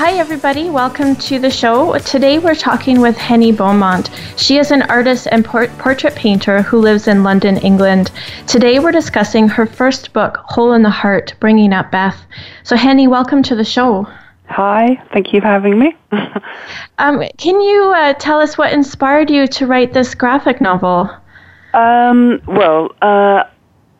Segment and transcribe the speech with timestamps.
[0.00, 0.70] Hi, everybody.
[0.70, 1.98] Welcome to the show.
[1.98, 4.08] Today we're talking with Henny Beaumont.
[4.38, 8.10] She is an artist and por- portrait painter who lives in London, England.
[8.46, 12.18] Today we're discussing her first book, Hole in the Heart Bringing Up Beth.
[12.62, 14.08] So, Henny, welcome to the show.
[14.46, 15.94] Hi, thank you for having me.
[16.98, 21.10] um, can you uh, tell us what inspired you to write this graphic novel?
[21.74, 23.44] Um, well, uh,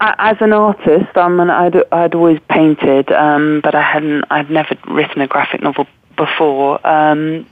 [0.00, 4.76] as an artist, um, and I'd, I'd always painted, um, but I hadn't, I'd never
[4.88, 6.84] written a graphic novel before.
[6.86, 7.46] Um,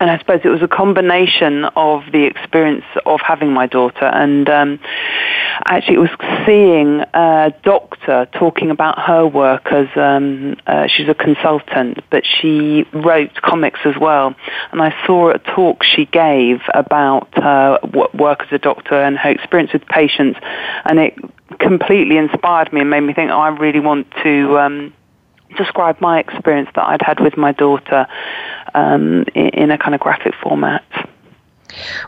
[0.00, 4.48] and I suppose it was a combination of the experience of having my daughter and
[4.48, 4.80] um,
[5.66, 6.10] actually it was
[6.46, 12.86] seeing a doctor talking about her work as um, uh, she's a consultant but she
[12.92, 14.34] wrote comics as well.
[14.70, 17.80] And I saw a talk she gave about her
[18.14, 20.38] work as a doctor and her experience with patients
[20.84, 21.18] and it
[21.58, 24.94] completely inspired me and made me think oh, I really want to um,
[25.56, 28.06] describe my experience that I'd had with my daughter
[28.74, 30.84] um, in, in a kind of graphic format.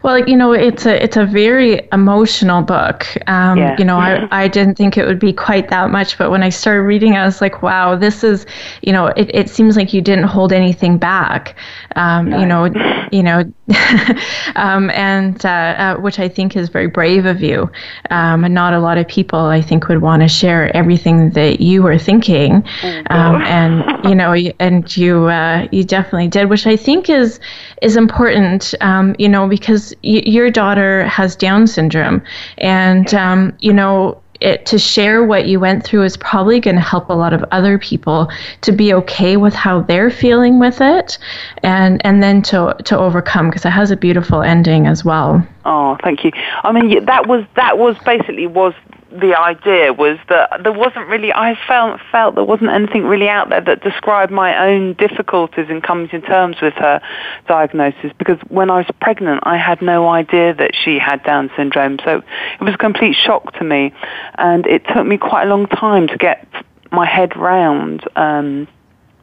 [0.03, 3.07] Well, you know, it's a it's a very emotional book.
[3.27, 3.77] Um, yeah.
[3.79, 6.49] You know, I, I didn't think it would be quite that much, but when I
[6.49, 8.47] started reading, I was like, wow, this is,
[8.83, 11.57] you know, it, it seems like you didn't hold anything back.
[11.97, 12.65] Um, You know,
[13.13, 13.53] you know,
[14.57, 17.71] um, and uh, uh, which I think is very brave of you.
[18.11, 21.61] Um, and not a lot of people, I think, would want to share everything that
[21.61, 22.65] you were thinking.
[22.83, 27.41] Oh, um, and you know, and you uh, you definitely did, which I think is
[27.83, 28.75] is important.
[28.81, 32.23] Um, you know because y- your daughter has Down syndrome,
[32.59, 34.21] and um, you know.
[34.41, 37.45] It, to share what you went through is probably going to help a lot of
[37.51, 38.31] other people
[38.63, 41.19] to be okay with how they're feeling with it
[41.63, 45.47] and and then to to overcome because it has a beautiful ending as well.
[45.65, 46.33] Oh thank you.
[46.65, 48.75] I mean that was that was basically was
[49.13, 53.49] the idea was that there wasn't really, I felt, felt there wasn't anything really out
[53.49, 57.01] there that described my own difficulties in coming to terms with her
[57.49, 61.99] diagnosis because when I was pregnant I had no idea that she had Down syndrome.
[62.05, 63.93] So it was a complete shock to me.
[64.39, 66.47] And it took me quite a long time to get
[66.93, 68.69] my head round um,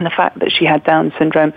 [0.05, 1.53] the fact that she had Down syndrome.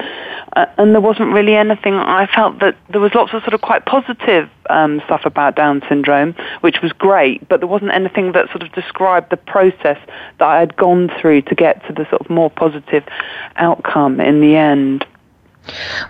[0.57, 3.61] Uh, and there wasn't really anything, I felt that there was lots of sort of
[3.61, 8.49] quite positive um, stuff about Down syndrome, which was great, but there wasn't anything that
[8.51, 9.99] sort of described the process
[10.39, 13.05] that I had gone through to get to the sort of more positive
[13.57, 15.07] outcome in the end.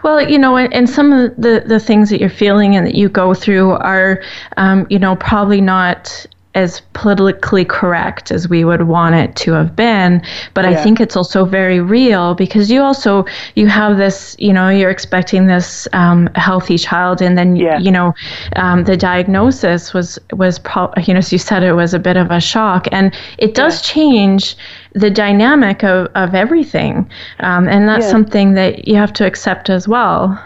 [0.03, 3.09] Well, you know, and, some of the, the things that you're feeling and that you
[3.09, 4.23] go through are,
[4.57, 6.27] um, you know, probably not
[6.61, 10.23] as politically correct as we would want it to have been
[10.55, 10.71] but yeah.
[10.71, 14.91] i think it's also very real because you also you have this you know you're
[14.91, 17.79] expecting this um, healthy child and then yeah.
[17.79, 18.15] you know
[18.57, 22.17] um, the diagnosis was was pro- you know as you said it was a bit
[22.17, 23.95] of a shock and it does yeah.
[23.95, 24.57] change
[24.93, 27.09] the dynamic of, of everything
[27.41, 30.39] um, and that's something that you have to accept as well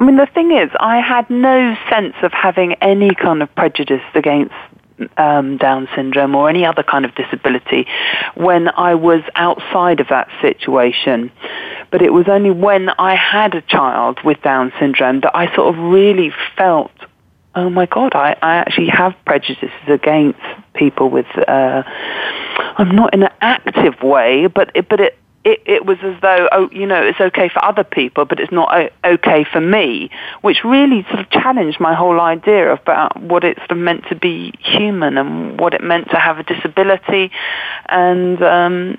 [0.00, 4.00] I mean, the thing is, I had no sense of having any kind of prejudice
[4.14, 4.54] against
[5.16, 7.86] um, Down syndrome or any other kind of disability
[8.34, 11.30] when I was outside of that situation.
[11.90, 15.74] But it was only when I had a child with Down syndrome that I sort
[15.74, 16.92] of really felt
[17.54, 20.38] oh my god, I, I actually have prejudices against
[20.74, 21.26] people with.
[21.36, 21.82] Uh,
[22.76, 26.48] I'm not in an active way, but it, but it it, it was as though,
[26.52, 30.10] oh, you know, it's okay for other people, but it's not okay for me,
[30.42, 34.14] which really sort of challenged my whole idea about what it sort of meant to
[34.14, 37.30] be human and what it meant to have a disability.
[37.86, 38.98] And um,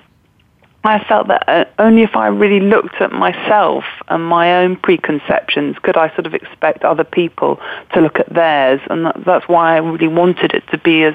[0.82, 5.76] I felt that uh, only if I really looked at myself and my own preconceptions
[5.82, 7.60] could I sort of expect other people
[7.94, 8.80] to look at theirs.
[8.90, 11.14] And that, that's why I really wanted it to be as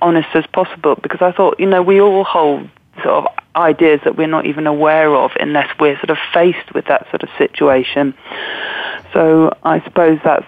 [0.00, 2.68] honest as possible because I thought, you know, we all hold
[3.02, 3.26] sort of
[3.56, 7.22] ideas that we're not even aware of unless we're sort of faced with that sort
[7.22, 8.14] of situation.
[9.12, 10.46] So I suppose that's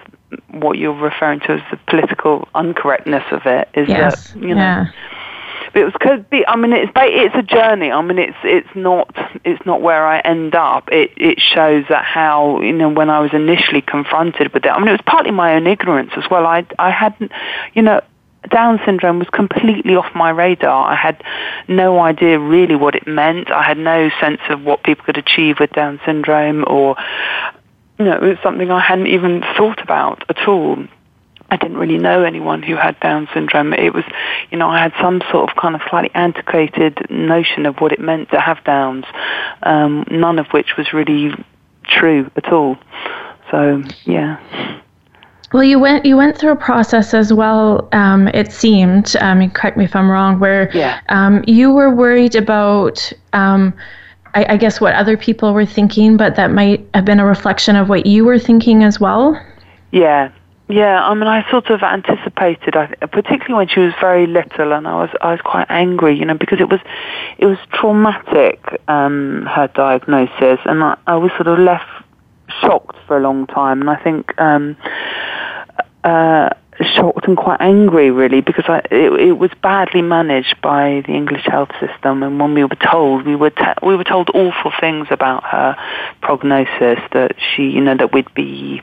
[0.51, 4.33] what you're referring to as the political uncorrectness of it is yes.
[4.33, 4.55] that, you know.
[4.55, 4.87] Yeah
[5.75, 6.47] it was could be.
[6.47, 7.91] I mean, it's it's a journey.
[7.91, 9.11] I mean, it's it's not
[9.45, 10.91] it's not where I end up.
[10.93, 14.69] It it shows that how you know when I was initially confronted with it.
[14.69, 16.47] I mean, it was partly my own ignorance as well.
[16.47, 17.33] I I hadn't,
[17.75, 18.01] you know.
[18.49, 20.91] Down syndrome was completely off my radar.
[20.91, 21.23] I had
[21.69, 23.51] no idea really what it meant.
[23.51, 26.97] I had no sense of what people could achieve with Down syndrome or,
[27.99, 30.77] you know, it was something I hadn't even thought about at all.
[31.51, 33.75] I didn't really know anyone who had Down syndrome.
[33.75, 34.05] It was,
[34.51, 38.01] you know, I had some sort of kind of slightly antiquated notion of what it
[38.01, 39.05] meant to have Downs,
[39.63, 41.33] um, none of which was really
[41.85, 42.79] true at all.
[43.51, 44.39] So, yeah.
[45.53, 47.89] Well, you went you went through a process as well.
[47.93, 49.17] Um, it seemed.
[49.21, 50.39] Um, correct me if I'm wrong.
[50.39, 51.01] Where yeah.
[51.09, 53.13] um, you were worried about.
[53.33, 53.75] Um,
[54.35, 57.77] I, I guess what other people were thinking, but that might have been a reflection
[57.77, 59.39] of what you were thinking as well.
[59.91, 60.31] Yeah,
[60.73, 64.95] yeah, I mean, I sort of anticipated, particularly when she was very little, and I
[64.95, 66.81] was I was quite angry, you know, because it was
[67.37, 71.85] it was traumatic um, her diagnosis, and I, I was sort of left
[72.61, 74.77] shocked for a long time, and I think um,
[76.05, 76.51] uh,
[76.81, 81.45] shocked and quite angry really because I, it, it was badly managed by the English
[81.45, 82.23] health system.
[82.23, 85.77] And when we were told we were te- we were told awful things about her
[86.23, 88.81] prognosis that she you know that we'd be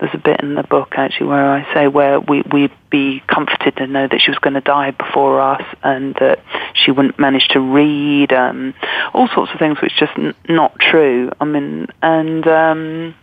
[0.00, 3.76] there's a bit in the book actually where I say where we we'd be comforted
[3.76, 6.40] to know that she was going to die before us and that
[6.74, 8.74] she wouldn't manage to read um
[9.14, 11.30] all sorts of things which just n- not true.
[11.40, 13.14] I mean and um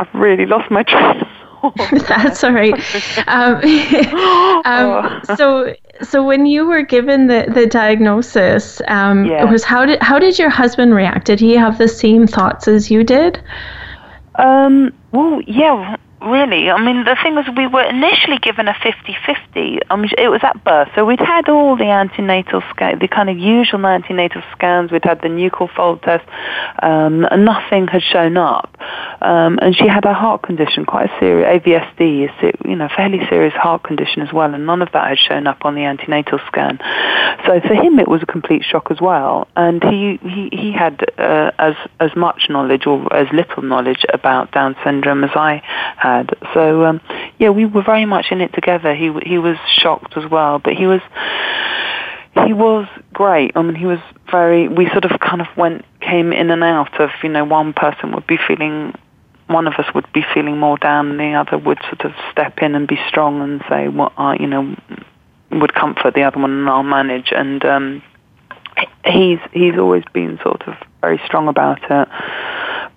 [0.00, 1.22] I've really lost my train
[2.08, 2.72] That's all right.
[3.28, 3.56] Um,
[4.64, 5.34] um, oh.
[5.36, 9.44] so, so when you were given the, the diagnosis, um, yeah.
[9.44, 11.26] was how did how did your husband react?
[11.26, 13.42] Did he have the same thoughts as you did?
[14.36, 16.70] Um, well, yeah, really.
[16.70, 19.80] I mean, the thing was, we were initially given a 50-50.
[19.88, 23.30] I mean, it was at birth, so we'd had all the antenatal scan, the kind
[23.30, 24.90] of usual antenatal scans.
[24.90, 26.26] We'd had the nuchal fold test,
[26.82, 28.76] um, and nothing had shown up.
[29.20, 33.20] Um, and she had a heart condition, quite a serious AVSD, is you know, fairly
[33.28, 36.38] serious heart condition as well, and none of that had shown up on the antenatal
[36.46, 36.78] scan.
[37.46, 39.48] So for him, it was a complete shock as well.
[39.56, 44.52] And he he he had uh, as as much knowledge or as little knowledge about
[44.52, 45.62] Down syndrome as I
[45.96, 46.36] had had.
[46.54, 47.00] So um,
[47.38, 48.94] yeah, we were very much in it together.
[48.94, 51.00] He he was shocked as well, but he was
[52.46, 53.52] he was great.
[53.56, 53.98] I mean, he was
[54.30, 54.68] very.
[54.68, 58.12] We sort of kind of went came in and out of you know one person
[58.12, 58.94] would be feeling.
[59.46, 62.58] One of us would be feeling more down, and the other would sort of step
[62.58, 64.76] in and be strong and say, "What well, you know,"
[65.50, 67.32] would comfort the other one, and I'll manage.
[67.32, 68.02] And um,
[69.04, 72.08] he's he's always been sort of very strong about it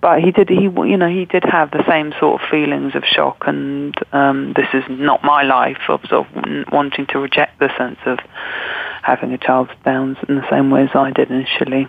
[0.04, 3.02] but he did he you know he did have the same sort of feelings of
[3.06, 7.74] shock and um, this is not my life of sort of wanting to reject the
[7.78, 8.18] sense of
[9.00, 11.88] having a child with Downs in the same way as I did initially.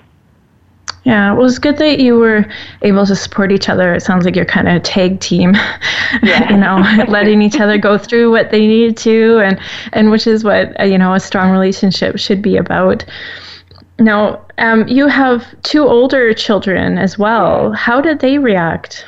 [1.04, 2.46] Yeah, well, it's good that you were
[2.84, 3.94] able to support each other.
[3.94, 5.54] It sounds like you're kind of a tag team,
[6.24, 6.50] yeah.
[6.50, 6.78] you know,
[7.12, 9.60] letting each other go through what they needed to, and
[9.92, 13.04] and which is what uh, you know a strong relationship should be about.
[14.00, 17.72] Now, um, you have two older children as well.
[17.72, 19.06] How did they react?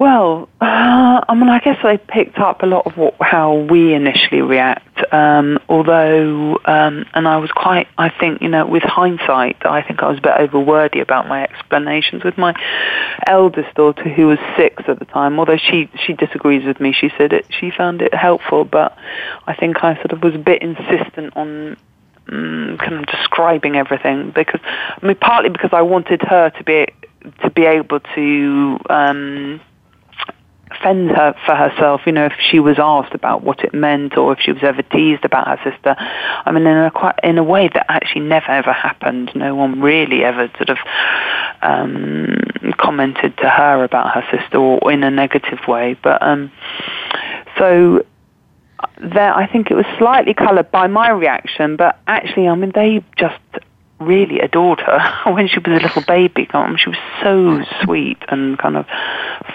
[0.00, 3.94] Well, uh, I mean, I guess they picked up a lot of what, how we
[3.94, 4.84] initially react.
[5.12, 10.00] Um, although, um, and I was quite, I think, you know, with hindsight, I think
[10.00, 12.54] I was a bit overwordy about my explanations with my
[13.26, 15.38] eldest daughter, who was six at the time.
[15.38, 18.96] Although she she disagrees with me, she said it, she found it helpful, but
[19.48, 21.76] I think I sort of was a bit insistent on
[22.28, 26.86] mm, kind of describing everything because I mean partly because I wanted her to be
[27.42, 29.60] to be able to um,
[30.82, 34.32] fend her for herself, you know, if she was asked about what it meant or
[34.32, 35.96] if she was ever teased about her sister.
[35.98, 39.32] I mean, in a quite in a way that actually never ever happened.
[39.34, 40.78] No one really ever sort of
[41.62, 42.36] um,
[42.78, 45.96] commented to her about her sister or in a negative way.
[46.02, 46.52] But um,
[47.58, 48.04] so
[49.00, 53.04] there, I think it was slightly coloured by my reaction, but actually, I mean, they
[53.16, 53.40] just
[54.00, 55.00] really adored her
[55.32, 56.48] when she was a little baby.
[56.52, 58.86] She was so sweet and kind of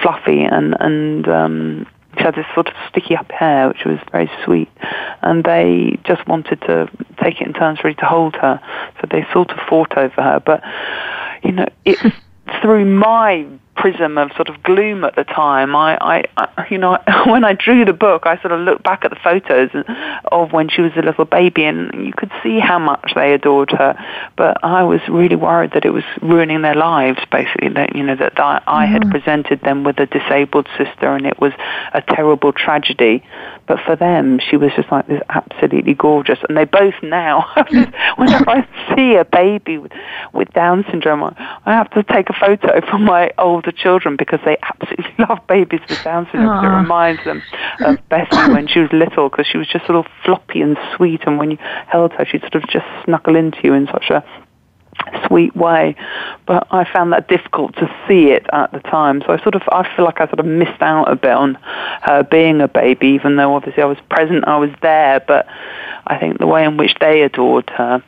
[0.01, 1.87] fluffy, and and um,
[2.17, 4.69] she had this sort of sticky up hair, which was very sweet,
[5.21, 6.89] and they just wanted to
[7.21, 8.61] take it in turns really to hold her.
[9.01, 10.39] So they sort of fought over her.
[10.39, 10.63] But,
[11.43, 11.97] you know, it,
[12.61, 15.75] through my prism of sort of gloom at the time.
[15.75, 19.11] I, I, you know, when I drew the book, I sort of looked back at
[19.11, 19.69] the photos
[20.31, 23.71] of when she was a little baby, and you could see how much they adored
[23.71, 23.97] her.
[24.35, 27.19] But I was really worried that it was ruining their lives.
[27.31, 29.11] Basically, that you know that I, I had mm-hmm.
[29.11, 31.53] presented them with a disabled sister, and it was
[31.93, 33.23] a terrible tragedy.
[33.65, 37.47] But for them, she was just like this absolutely gorgeous, and they both now.
[38.17, 39.93] whenever I see a baby with,
[40.33, 43.31] with Down syndrome, I have to take a photo from my
[43.63, 46.65] older children because they absolutely love babies with Down syndrome.
[46.65, 47.41] It reminds them
[47.81, 51.21] of Bessie when she was little because she was just sort of floppy and sweet,
[51.25, 54.23] and when you held her, she'd sort of just snuggle into you in such a
[55.27, 55.95] sweet way.
[56.45, 59.21] But I found that difficult to see it at the time.
[59.21, 61.55] So I sort of, I feel like I sort of missed out a bit on
[62.03, 65.19] her being a baby, even though obviously I was present, I was there.
[65.19, 65.47] But
[66.05, 68.03] I think the way in which they adored her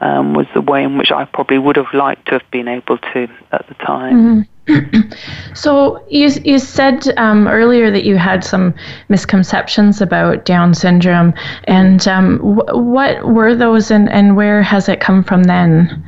[0.00, 2.98] um, was the way in which I probably would have liked to have been able
[2.98, 4.14] to at the time.
[4.14, 4.40] Mm-hmm.
[5.54, 8.74] So you you said um, earlier that you had some
[9.08, 11.34] misconceptions about Down syndrome,
[11.64, 16.04] and um, wh- what were those, and, and where has it come from then?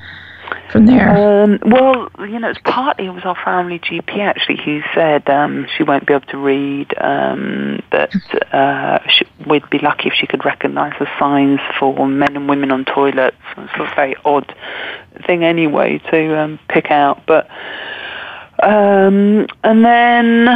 [0.72, 1.10] from there?
[1.44, 5.66] Um, well, you know, it's partly it was our family GP actually who said um,
[5.76, 6.94] she won't be able to read.
[6.98, 8.10] Um, that
[8.52, 8.98] uh,
[9.46, 13.36] we'd be lucky if she could recognise the signs for men and women on toilets.
[13.56, 14.54] It's a very odd
[15.26, 17.48] thing anyway to um, pick out, but
[18.62, 20.48] um, and then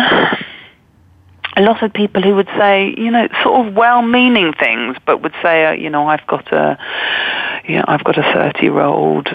[1.57, 5.35] a lot of people who would say, you know, sort of well-meaning things, but would
[5.43, 6.79] say, uh, you know, I've got a,
[7.67, 9.29] you know, I've got a 30-year-old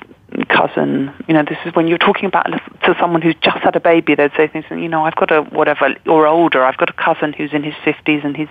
[0.47, 1.11] cousin.
[1.27, 2.45] You know, this is when you're talking about
[2.83, 4.15] to someone who's just had a baby.
[4.15, 6.63] They'd say things, you know, I've got a whatever or older.
[6.63, 8.47] I've got a cousin who's in his fifties and he's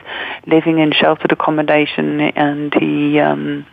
[0.46, 3.66] living in sheltered accommodation, and he, um,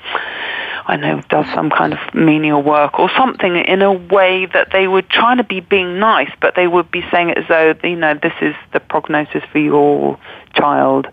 [0.88, 4.88] I know, does some kind of menial work or something in a way that they
[4.88, 7.98] would try to be being nice, but they would be saying it as though you
[7.98, 10.17] know this is the prognosis for your
[10.53, 11.08] child,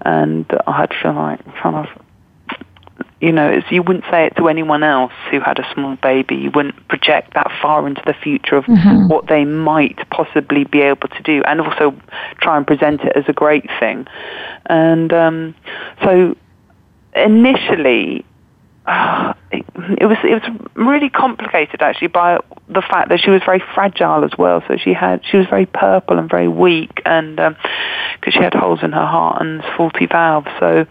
[0.00, 1.86] and I'd feel like kind of
[3.20, 6.36] you know, you wouldn't say it to anyone else who had a small baby.
[6.36, 9.08] You wouldn't project that far into the future of mm-hmm.
[9.08, 11.94] what they might possibly be able to do, and also
[12.40, 14.06] try and present it as a great thing.
[14.66, 15.54] And um,
[16.02, 16.34] so,
[17.14, 18.24] initially,
[18.86, 19.64] it,
[19.98, 24.24] it was it was really complicated actually by the fact that she was very fragile
[24.24, 24.62] as well.
[24.68, 28.54] So she had she was very purple and very weak, and because um, she had
[28.54, 30.86] holes in her heart and faulty valves, so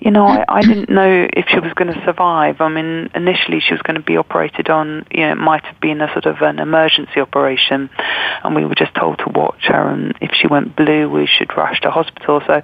[0.00, 2.60] you know, I, I didn't know if she was going to survive.
[2.60, 5.78] I mean, initially she was going to be operated on, you know, it might have
[5.80, 7.90] been a sort of an emergency operation,
[8.42, 11.54] and we were just told to watch her, and if she went blue, we should
[11.54, 12.40] rush to hospital.
[12.46, 12.62] So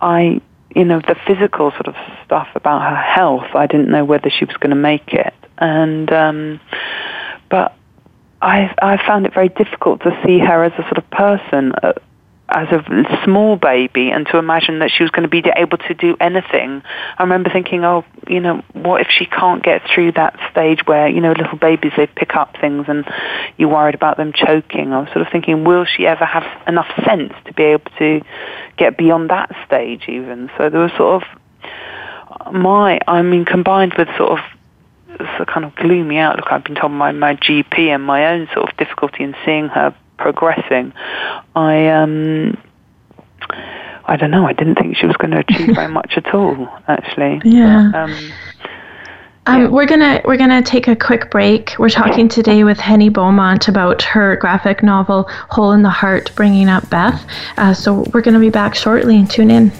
[0.00, 0.40] I,
[0.74, 4.44] you know, the physical sort of stuff about her health, I didn't know whether she
[4.44, 5.34] was going to make it.
[5.58, 6.60] And, um,
[7.50, 7.76] but
[8.40, 11.72] I, I found it very difficult to see her as a sort of person.
[11.82, 11.92] Uh,
[12.54, 15.94] as a small baby and to imagine that she was going to be able to
[15.94, 16.82] do anything.
[17.18, 21.08] I remember thinking, oh, you know, what if she can't get through that stage where,
[21.08, 23.06] you know, little babies, they pick up things and
[23.56, 24.92] you're worried about them choking.
[24.92, 28.22] I was sort of thinking, will she ever have enough sense to be able to
[28.76, 30.50] get beyond that stage even?
[30.58, 34.38] So there was sort of my, I mean, combined with sort of
[35.38, 38.70] the kind of gloomy outlook I've been told by my GP and my own sort
[38.70, 40.92] of difficulty in seeing her progressing,
[41.54, 42.56] I um,
[44.04, 44.46] I don't know.
[44.46, 46.68] I didn't think she was going to achieve very much at all.
[46.88, 47.90] Actually, yeah.
[47.92, 48.32] But, um,
[49.44, 51.74] um, we're gonna we're gonna take a quick break.
[51.78, 56.68] We're talking today with Henny Beaumont about her graphic novel "Hole in the Heart," bringing
[56.68, 57.26] up Beth.
[57.56, 59.16] Uh, so we're gonna be back shortly.
[59.16, 59.72] And tune in.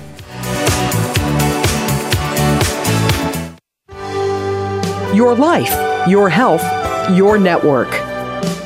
[5.15, 6.65] Your life, your health,
[7.17, 8.12] your network.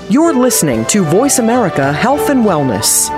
[0.08, 3.08] You're listening to Voice America Health and Wellness.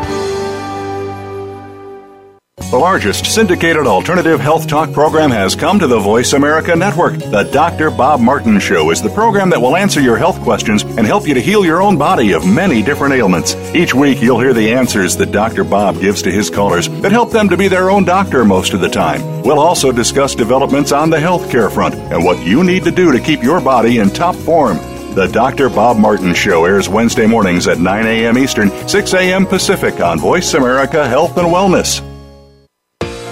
[2.70, 7.18] The largest syndicated alternative health talk program has come to the Voice America Network.
[7.18, 7.90] The Dr.
[7.90, 11.34] Bob Martin Show is the program that will answer your health questions and help you
[11.34, 13.54] to heal your own body of many different ailments.
[13.74, 15.64] Each week, you'll hear the answers that Dr.
[15.64, 18.80] Bob gives to his callers that help them to be their own doctor most of
[18.80, 19.42] the time.
[19.42, 23.20] We'll also discuss developments on the healthcare front and what you need to do to
[23.20, 24.78] keep your body in top form.
[25.18, 25.68] The Dr.
[25.68, 28.38] Bob Martin Show airs Wednesday mornings at 9 a.m.
[28.38, 29.46] Eastern, 6 a.m.
[29.46, 32.07] Pacific on Voice America Health and Wellness.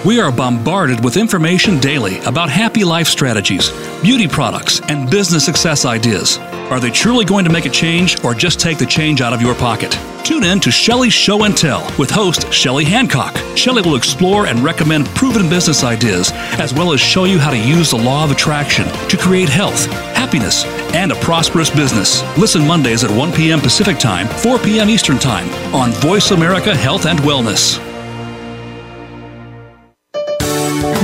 [0.07, 3.73] We are bombarded with information daily about happy life strategies,
[4.03, 6.39] beauty products, and business success ideas.
[6.71, 9.43] Are they truly going to make a change or just take the change out of
[9.43, 9.99] your pocket?
[10.25, 13.37] Tune in to Shelley's Show and Tell with host Shelley Hancock.
[13.57, 17.59] Shelley will explore and recommend proven business ideas as well as show you how to
[17.59, 22.23] use the law of attraction to create health, happiness, and a prosperous business.
[22.39, 23.59] Listen Mondays at 1 p.m.
[23.59, 24.89] Pacific Time, 4 p.m.
[24.89, 27.86] Eastern Time on Voice America Health and Wellness.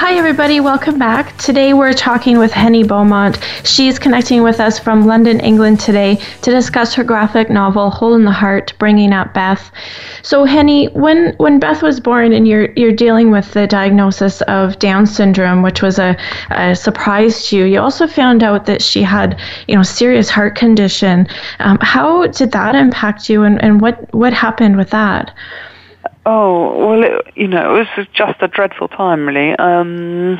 [0.00, 0.60] Hi, everybody.
[0.60, 1.36] Welcome back.
[1.38, 3.36] Today we're talking with Henny Beaumont.
[3.64, 8.24] She's connecting with us from London, England today to discuss her graphic novel "Hole in
[8.24, 9.72] the Heart," bringing up Beth.
[10.22, 14.78] So, Henny, when when Beth was born, and you're you're dealing with the diagnosis of
[14.78, 16.16] Down syndrome, which was a,
[16.52, 19.36] a surprise to you, you also found out that she had
[19.66, 21.26] you know serious heart condition.
[21.58, 25.34] Um, how did that impact you, and, and what what happened with that?
[26.30, 29.56] Oh well, it, you know, it was just a dreadful time, really.
[29.56, 30.38] Um,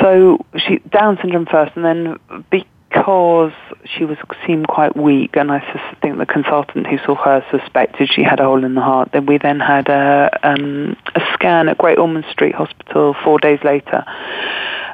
[0.00, 3.50] so she Down syndrome first, and then because
[3.84, 5.58] she was seemed quite weak, and I
[6.00, 9.10] think the consultant who saw her suspected she had a hole in the heart.
[9.12, 13.58] Then we then had a um, a scan at Great Ormond Street Hospital four days
[13.64, 14.04] later,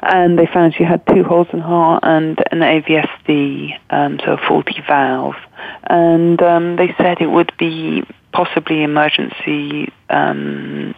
[0.01, 4.33] and they found she had two holes in her heart and an AVSD, um, so
[4.33, 5.35] a faulty valve.
[5.83, 10.95] And um, they said it would be possibly emergency um,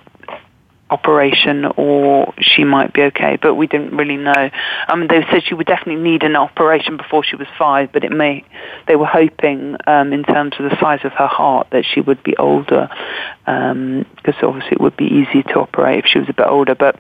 [0.90, 4.50] operation or she might be okay, but we didn't really know.
[4.88, 8.04] I mean, they said she would definitely need an operation before she was five, but
[8.06, 8.46] it may,
[8.88, 12.24] they were hoping um, in terms of the size of her heart that she would
[12.24, 12.90] be older,
[13.46, 16.76] because um, obviously it would be easy to operate if she was a bit older,
[16.76, 17.00] but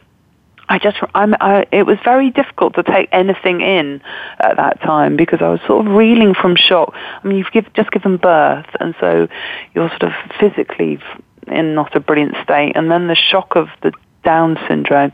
[0.73, 4.01] I just, I'm, I, it was very difficult to take anything in
[4.39, 6.95] at that time because I was sort of reeling from shock.
[6.95, 9.27] I mean, you've give, just given birth, and so
[9.75, 10.97] you're sort of physically
[11.45, 13.93] in not a brilliant state, and then the shock of the
[14.23, 15.11] down syndrome.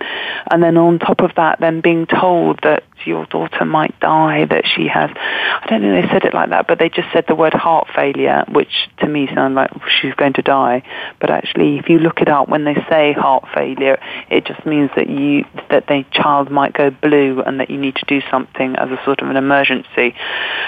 [0.51, 4.65] And then on top of that, then being told that your daughter might die, that
[4.67, 7.35] she has, I don't think they said it like that, but they just said the
[7.35, 10.83] word heart failure, which to me sounded like she's going to die.
[11.19, 14.89] But actually, if you look it up, when they say heart failure, it just means
[14.95, 18.75] that you, that the child might go blue and that you need to do something
[18.75, 20.15] as a sort of an emergency,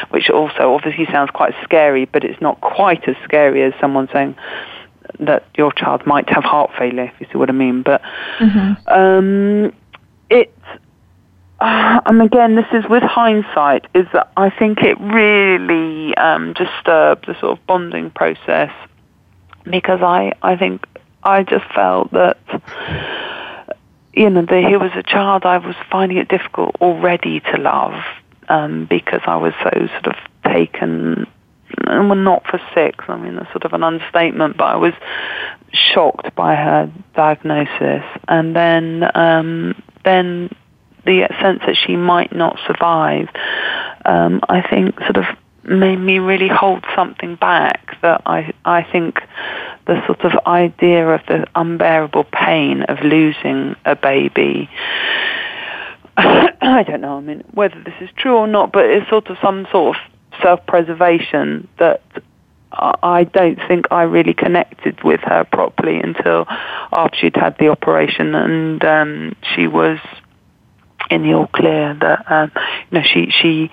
[0.10, 4.36] which also obviously sounds quite scary, but it's not quite as scary as someone saying,
[5.20, 7.82] that your child might have heart failure, if you see what I mean.
[7.84, 8.02] But
[8.40, 8.88] mm-hmm.
[8.88, 9.74] um,
[10.30, 10.56] it,
[11.60, 17.28] uh, and again, this is with hindsight, is that I think it really um, disturbed
[17.28, 18.72] the sort of bonding process
[19.64, 20.86] because I, I think
[21.24, 22.38] I just felt that
[24.14, 27.94] you know, the, he was a child I was finding it difficult already to love
[28.50, 31.28] um, because I was so sort of taken
[31.88, 33.06] and were not for six.
[33.08, 34.94] I mean, that's sort of an understatement, but I was
[35.72, 38.04] shocked by her diagnosis.
[38.28, 40.50] And then, um, then
[41.06, 43.30] the sense that she might not survive,
[44.06, 45.26] um, I think sort of
[45.64, 49.20] made me really hold something back that I, I think
[49.86, 54.70] the sort of idea of the unbearable pain of losing a baby
[56.18, 59.38] I don't know, I mean, whether this is true or not, but it's sort of
[59.42, 60.11] some sort of
[60.42, 62.02] self-preservation that
[62.74, 68.34] I don't think I really connected with her properly until after she'd had the operation
[68.34, 70.00] and um, she was
[71.10, 72.52] in the all clear that um,
[72.90, 73.72] you know she she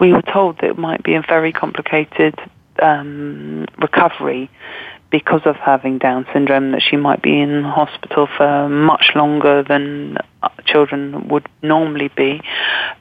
[0.00, 2.34] we were told that it might be a very complicated
[2.82, 4.50] um, recovery
[5.10, 10.18] because of having Down syndrome that she might be in hospital for much longer than
[10.64, 12.40] children would normally be.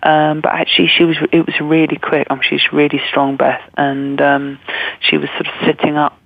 [0.01, 1.17] Um, but actually, she was.
[1.31, 2.29] It was really quick.
[2.29, 4.59] Mean, she's really strong, Beth, and um,
[4.99, 6.17] she was sort of sitting up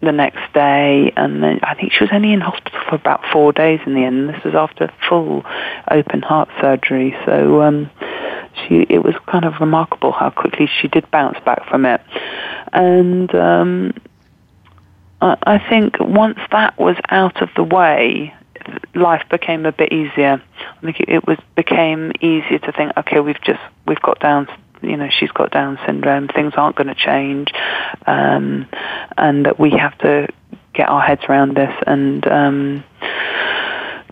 [0.00, 3.52] the next day, and then I think she was only in hospital for about four
[3.52, 4.28] days in the end.
[4.28, 5.44] This was after full
[5.90, 7.90] open heart surgery, so um,
[8.54, 12.00] she it was kind of remarkable how quickly she did bounce back from it,
[12.72, 13.94] and um,
[15.20, 18.34] I think once that was out of the way,
[18.94, 20.42] life became a bit easier.
[20.58, 24.48] I think it, was became easier to think, okay, we've just we've got Down,
[24.82, 26.28] you know, she's got Down syndrome.
[26.28, 27.52] Things aren't going to change,
[28.06, 28.66] um,
[29.16, 30.28] and that we have to
[30.74, 32.26] get our heads around this and.
[32.26, 32.84] Um,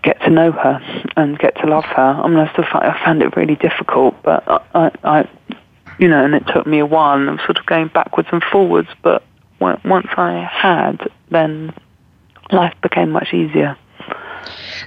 [0.03, 0.81] get to know her
[1.15, 2.01] and get to love her.
[2.01, 5.29] I mean, I still find, I found it really difficult, but I, I,
[5.99, 8.43] you know, and it took me a while, and I'm sort of going backwards and
[8.43, 8.87] forwards.
[9.03, 9.23] But
[9.59, 11.73] once I had, then
[12.51, 13.77] life became much easier.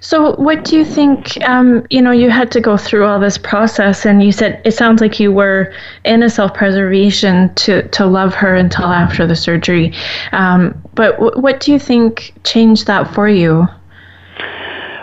[0.00, 1.42] So, what do you think?
[1.44, 4.72] Um, you know, you had to go through all this process, and you said it
[4.72, 5.72] sounds like you were
[6.04, 9.92] in a self-preservation to to love her until after the surgery.
[10.32, 13.66] Um, but w- what do you think changed that for you?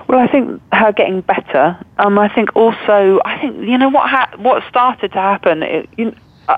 [0.07, 1.77] Well, I think her getting better.
[1.97, 5.63] Um, I think also, I think you know what ha- what started to happen.
[5.63, 6.15] It, you,
[6.49, 6.57] uh,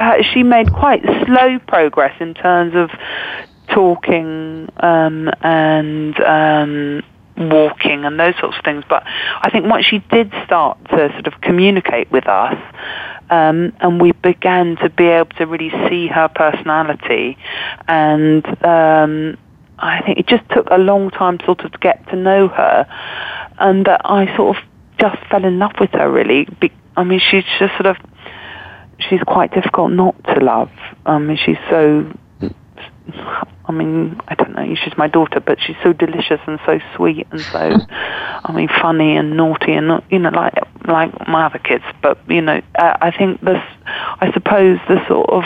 [0.00, 2.90] uh, she made quite slow progress in terms of
[3.68, 7.02] talking um, and um,
[7.36, 8.84] walking and those sorts of things.
[8.88, 12.56] But I think once she did start to sort of communicate with us,
[13.30, 17.36] um, and we began to be able to really see her personality,
[17.88, 19.36] and um,
[19.78, 22.86] I think it just took a long time sort of to get to know her,
[23.58, 24.62] and that I sort of
[24.98, 26.10] just fell in love with her.
[26.10, 26.48] Really,
[26.96, 27.96] I mean, she's just sort of
[28.98, 30.70] she's quite difficult not to love.
[31.04, 32.10] I mean, she's so
[33.08, 37.26] I mean, I don't know, she's my daughter, but she's so delicious and so sweet
[37.30, 37.58] and so,
[37.90, 40.54] I mean, funny and naughty and, you know, like,
[40.86, 41.84] like my other kids.
[42.02, 45.44] But, you know, uh, I think this, I suppose the sort of,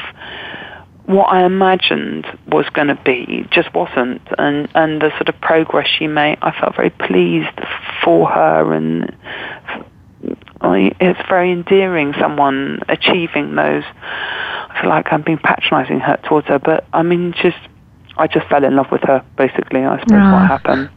[1.07, 5.88] what I imagined was going to be just wasn't, and and the sort of progress
[5.88, 7.59] she made, I felt very pleased
[8.05, 9.12] for her, and
[10.62, 12.14] it's very endearing.
[12.18, 13.85] Someone achieving those.
[14.03, 17.59] I feel like I'm being patronising her towards her, but I mean, just
[18.16, 19.25] I just fell in love with her.
[19.37, 20.90] Basically, I suppose what happened.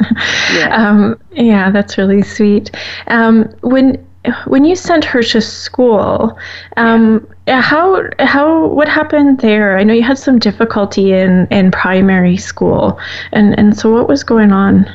[0.54, 0.68] yeah.
[0.72, 2.70] Um, yeah, that's really sweet.
[3.06, 4.04] Um, when
[4.46, 6.38] when you sent her to school,
[6.76, 7.60] um, yeah.
[7.60, 9.76] how how what happened there?
[9.78, 12.98] I know you had some difficulty in, in primary school,
[13.32, 14.90] and, and so what was going on?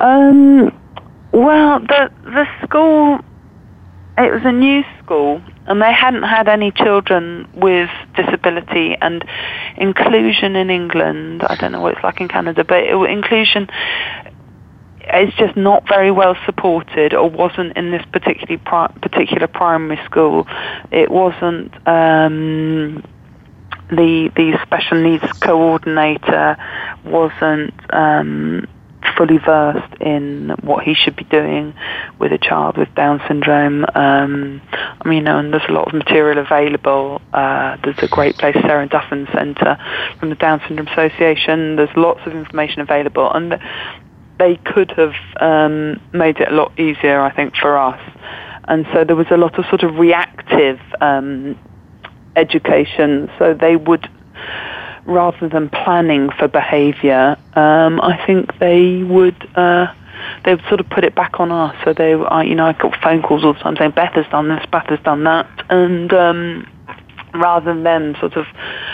[0.00, 0.78] Um,
[1.32, 3.20] well, the the school
[4.18, 9.24] it was a new school, and they hadn't had any children with disability and
[9.76, 11.44] inclusion in England.
[11.44, 13.68] I don't know what it's like in Canada, but it, inclusion
[15.14, 20.46] is just not very well supported, or wasn't in this particular pri- particular primary school.
[20.90, 21.72] It wasn't.
[21.86, 23.04] Um,
[23.90, 26.56] the the special needs coordinator
[27.04, 28.66] wasn't um,
[29.18, 31.74] fully versed in what he should be doing
[32.18, 33.84] with a child with Down syndrome.
[33.94, 37.20] Um, I mean, and there's a lot of material available.
[37.32, 39.76] Uh, there's a great place, Sarah Duffen Centre
[40.20, 41.76] from the Down Syndrome Association.
[41.76, 43.58] There's lots of information available, and
[44.38, 48.00] they could have um, made it a lot easier, I think, for us.
[48.68, 51.58] And so there was a lot of sort of reactive um,
[52.36, 53.30] education.
[53.38, 54.08] So they would
[55.08, 59.92] rather than planning for behaviour, um, I think they would uh,
[60.44, 61.74] they would sort of put it back on us.
[61.84, 64.26] So they, I, you know, I got phone calls all the time saying Beth has
[64.30, 66.66] done this, Beth has done that, and um,
[67.34, 68.46] rather than them sort of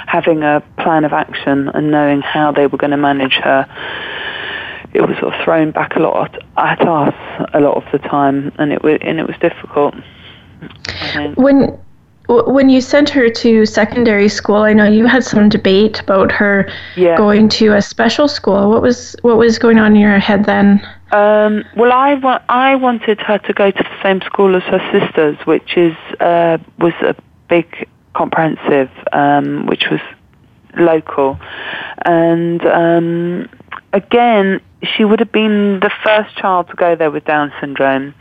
[0.06, 3.66] having a plan of action and knowing how they were going to manage her.
[4.92, 7.14] It was sort of thrown back a lot at us
[7.52, 9.94] a lot of the time, and it was and it was difficult.
[11.34, 11.80] When
[12.28, 16.70] when you sent her to secondary school, I know you had some debate about her
[16.96, 17.16] yeah.
[17.16, 18.70] going to a special school.
[18.70, 20.86] What was what was going on in your head then?
[21.12, 24.80] Um, well, I, wa- I wanted her to go to the same school as her
[24.90, 27.14] sisters, which is uh, was a
[27.48, 30.00] big comprehensive, um, which was
[30.76, 31.38] local,
[32.04, 33.48] and um,
[33.92, 38.14] again, she would have been the first child to go there with Down syndrome,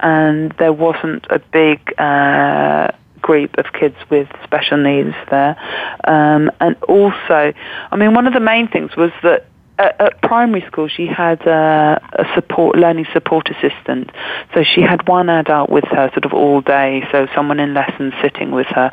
[0.00, 1.78] and there wasn't a big.
[2.00, 2.90] Uh,
[3.20, 5.56] group of kids with special needs there.
[6.04, 7.52] Um, and also,
[7.90, 9.46] I mean, one of the main things was that
[9.80, 14.10] at, at primary school she had a, a support learning support assistant.
[14.54, 18.12] So she had one adult with her sort of all day, so someone in lessons
[18.22, 18.90] sitting with her.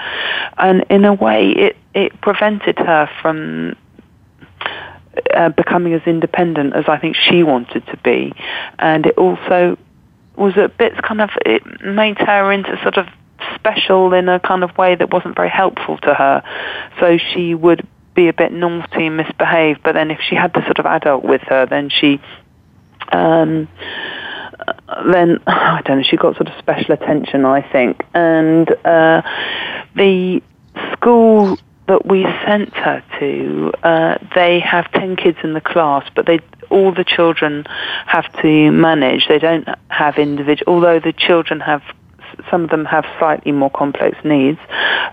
[0.58, 3.76] And in a way, it, it prevented her from
[5.34, 8.34] uh, becoming as independent as I think she wanted to be.
[8.80, 9.78] And it also
[10.36, 13.08] was a bit kind of, it made her into sort of
[13.56, 16.44] special in a kind of way that wasn't very helpful to her.
[17.00, 20.62] So she would be a bit naughty and misbehave, but then if she had the
[20.64, 22.20] sort of adult with her, then she,
[23.12, 23.68] um,
[25.12, 28.04] then I don't know, she got sort of special attention, I think.
[28.14, 29.22] And uh,
[29.96, 30.42] the
[30.94, 36.26] school that we sent her to, uh, they have 10 kids in the class, but
[36.26, 37.66] they all the children
[38.06, 39.28] have to manage.
[39.28, 41.82] They don't have individual, although the children have
[42.50, 44.60] some of them have slightly more complex needs.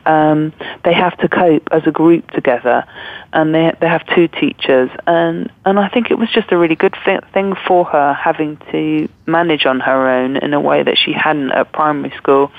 [0.07, 0.53] Um,
[0.85, 2.85] they have to cope as a group together,
[3.33, 6.77] and they they have two teachers, and and I think it was just a really
[6.77, 6.97] good
[7.33, 11.53] thing for her having to manage on her own in a way that she hadn't
[11.53, 12.53] at primary school.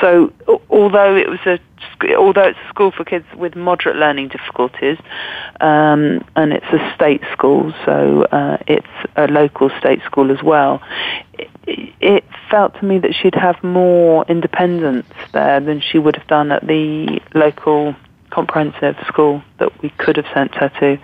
[0.00, 0.32] So
[0.70, 1.58] although it was a
[2.16, 4.98] although it's a school for kids with moderate learning difficulties,
[5.60, 8.86] um, and it's a state school, so uh, it's
[9.16, 10.82] a local state school as well.
[11.34, 11.50] It,
[12.00, 16.52] it felt to me that she'd have more independence there than she would have done
[16.52, 17.94] at the local
[18.30, 20.98] comprehensive school that we could have sent her to.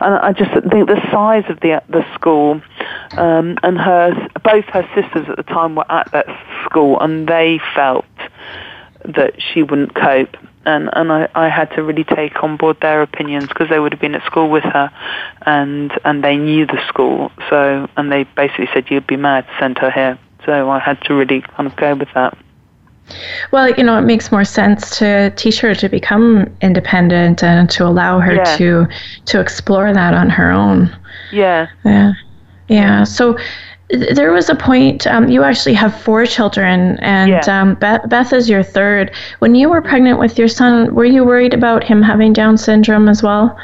[0.00, 2.60] And I just think the size of the the school
[3.12, 6.26] um, and her both her sisters at the time were at that
[6.64, 8.04] school, and they felt
[9.04, 10.36] that she wouldn't cope.
[10.66, 13.92] And, and I, I had to really take on board their opinions because they would
[13.92, 14.90] have been at school with her
[15.42, 17.30] and, and they knew the school.
[17.50, 20.18] So, and they basically said, you'd be mad to send her here.
[20.46, 22.36] So I had to really kind of go with that.
[23.50, 27.84] Well, you know, it makes more sense to teach her to become independent and to
[27.84, 28.56] allow her yeah.
[28.56, 28.86] to
[29.26, 30.94] to explore that on her own.
[31.30, 31.68] Yeah.
[31.84, 32.12] Yeah.
[32.68, 33.04] Yeah.
[33.04, 33.36] So
[33.94, 37.60] there was a point um, you actually have four children and yeah.
[37.60, 39.12] um, beth, beth, is your third.
[39.38, 43.08] When you were pregnant with your son were you worried about him having down syndrome
[43.08, 43.56] as well?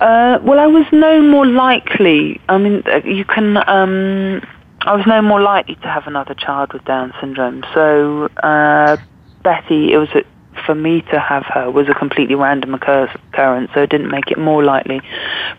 [0.00, 2.40] Uh, well i was no more likely.
[2.48, 4.42] I mean uh, you can um,
[4.82, 7.64] i was no more likely to have another child with down syndrome.
[7.74, 8.96] So uh,
[9.42, 10.24] betty it was a,
[10.68, 14.36] for me to have her was a completely random occurrence, so it didn't make it
[14.36, 15.00] more likely.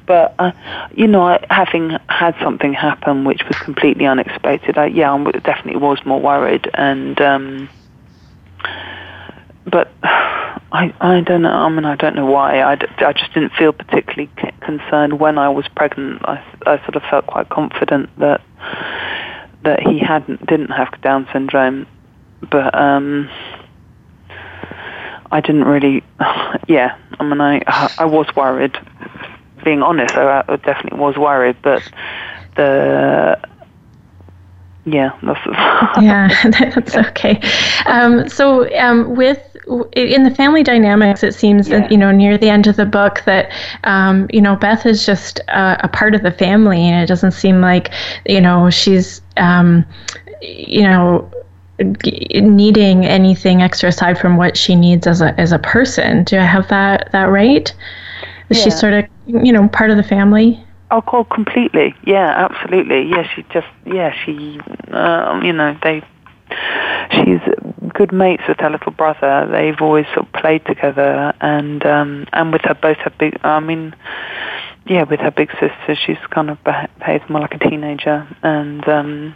[0.06, 0.52] But uh,
[0.94, 5.82] you know, I, having had something happen which was completely unexpected, I, yeah, I definitely
[5.82, 6.70] was more worried.
[6.76, 7.70] And um,
[9.66, 11.50] but I I don't know.
[11.50, 12.60] I mean, I don't know why.
[12.60, 16.22] I, I just didn't feel particularly c- concerned when I was pregnant.
[16.24, 16.36] I
[16.68, 18.42] I sort of felt quite confident that
[19.64, 21.88] that he hadn't didn't have Down syndrome,
[22.48, 23.28] but um
[25.32, 26.04] I didn't really,
[26.68, 27.62] yeah, I mean, I,
[27.98, 28.78] I was worried,
[29.64, 31.84] being honest, I, I definitely was worried, but
[32.56, 33.40] the,
[34.86, 35.46] yeah, that's
[36.02, 36.30] yeah,
[36.76, 37.40] that's okay.
[37.86, 39.46] Um, so, um, with
[39.94, 41.82] in the family dynamics, it seems yeah.
[41.82, 43.52] that you know near the end of the book that
[43.84, 47.32] um, you know Beth is just a, a, part of the family, and it doesn't
[47.32, 47.92] seem like
[48.26, 49.86] you know she's um,
[50.42, 51.30] you know
[51.80, 56.24] needing anything extra aside from what she needs as a as a person.
[56.24, 57.74] Do I have that that right?
[58.50, 58.64] Is yeah.
[58.64, 60.64] she sort of you know part of the family?
[60.92, 61.94] Oh, call completely.
[62.04, 63.04] Yeah, absolutely.
[63.04, 64.60] Yeah, she just yeah she
[64.92, 66.04] um, you know they
[67.12, 67.42] she's
[67.94, 69.48] good mates with her little brother.
[69.52, 73.38] They've always sort of played together, and um, and with her both her big.
[73.44, 73.96] I mean,
[74.86, 79.36] yeah, with her big sister, she's kind of behaves more like a teenager, and um,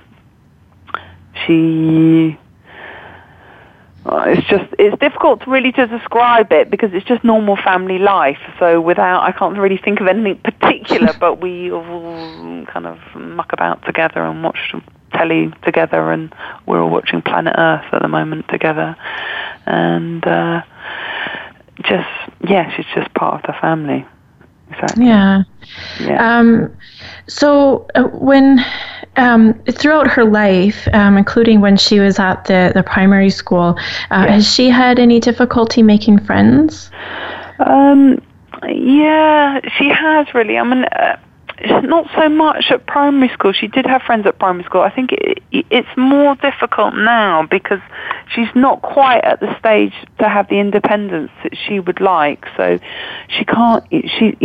[1.45, 2.37] she
[4.05, 8.39] it's just it's difficult to really to describe it because it's just normal family life.
[8.59, 13.53] So without I can't really think of anything particular, but we all kind of muck
[13.53, 14.73] about together and watch
[15.13, 16.33] telly together, and
[16.65, 18.95] we're all watching Planet Earth at the moment together,
[19.65, 20.61] and uh,
[21.83, 22.09] just
[22.47, 24.05] yeah, she's just part of the family.
[24.69, 25.05] Exactly.
[25.05, 25.43] Yeah.
[25.99, 26.39] Yeah.
[26.39, 26.75] Um,
[27.27, 28.65] so uh, when
[29.15, 33.77] um, throughout her life, um, including when she was at the, the primary school,
[34.11, 36.89] uh, has she had any difficulty making friends?
[37.59, 38.21] Um,
[38.67, 40.57] yeah, she has really.
[40.57, 41.17] I mean, uh,
[41.83, 43.53] not so much at primary school.
[43.53, 44.81] She did have friends at primary school.
[44.81, 47.79] I think it, it's more difficult now because
[48.33, 52.45] she's not quite at the stage to have the independence that she would like.
[52.57, 52.79] So
[53.29, 53.83] she can't.
[53.91, 54.37] She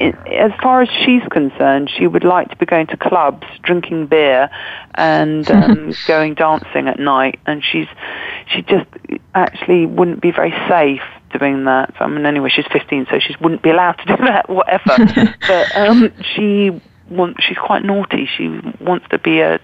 [0.00, 4.48] as far as she's concerned, she would like to be going to clubs, drinking beer,
[4.94, 7.38] and um, going dancing at night.
[7.46, 7.88] And she's
[8.52, 8.88] she just
[9.34, 11.02] actually wouldn't be very safe
[11.38, 11.94] doing that.
[12.00, 15.36] I mean, anyway, she's 15, so she wouldn't be allowed to do that, whatever.
[15.46, 16.70] but um, she
[17.10, 18.28] wants she's quite naughty.
[18.36, 18.48] She
[18.80, 19.60] wants to be a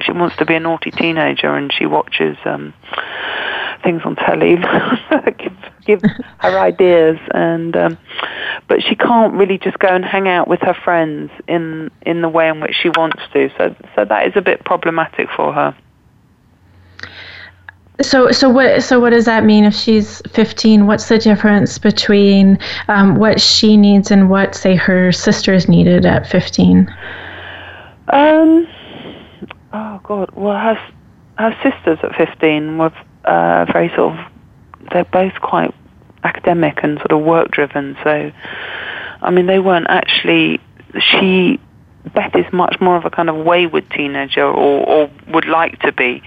[0.00, 2.36] she wants to be a naughty teenager, and she watches.
[2.44, 2.74] Um,
[3.82, 4.56] things on telly,
[5.84, 6.02] give,
[6.38, 7.98] her ideas, and um,
[8.68, 12.28] but she can't really just go and hang out with her friends in in the
[12.28, 13.50] way in which she wants to.
[13.58, 15.76] So so that is a bit problematic for her.
[18.00, 18.82] So, so what?
[18.82, 20.86] So, what does that mean if she's 15?
[20.86, 26.26] What's the difference between um, what she needs and what, say, her sisters needed at
[26.26, 26.92] 15?
[28.08, 28.66] Um.
[29.72, 30.30] Oh God.
[30.34, 30.92] Well, her
[31.38, 32.92] her sisters at 15 were
[33.24, 34.31] uh, very sort of,
[34.92, 35.74] they're both quite
[36.24, 37.96] academic and sort of work driven.
[38.04, 38.32] So,
[39.20, 40.60] I mean, they weren't actually.
[40.98, 41.58] She
[42.14, 45.92] Beth is much more of a kind of wayward teenager, or, or would like to
[45.92, 46.22] be,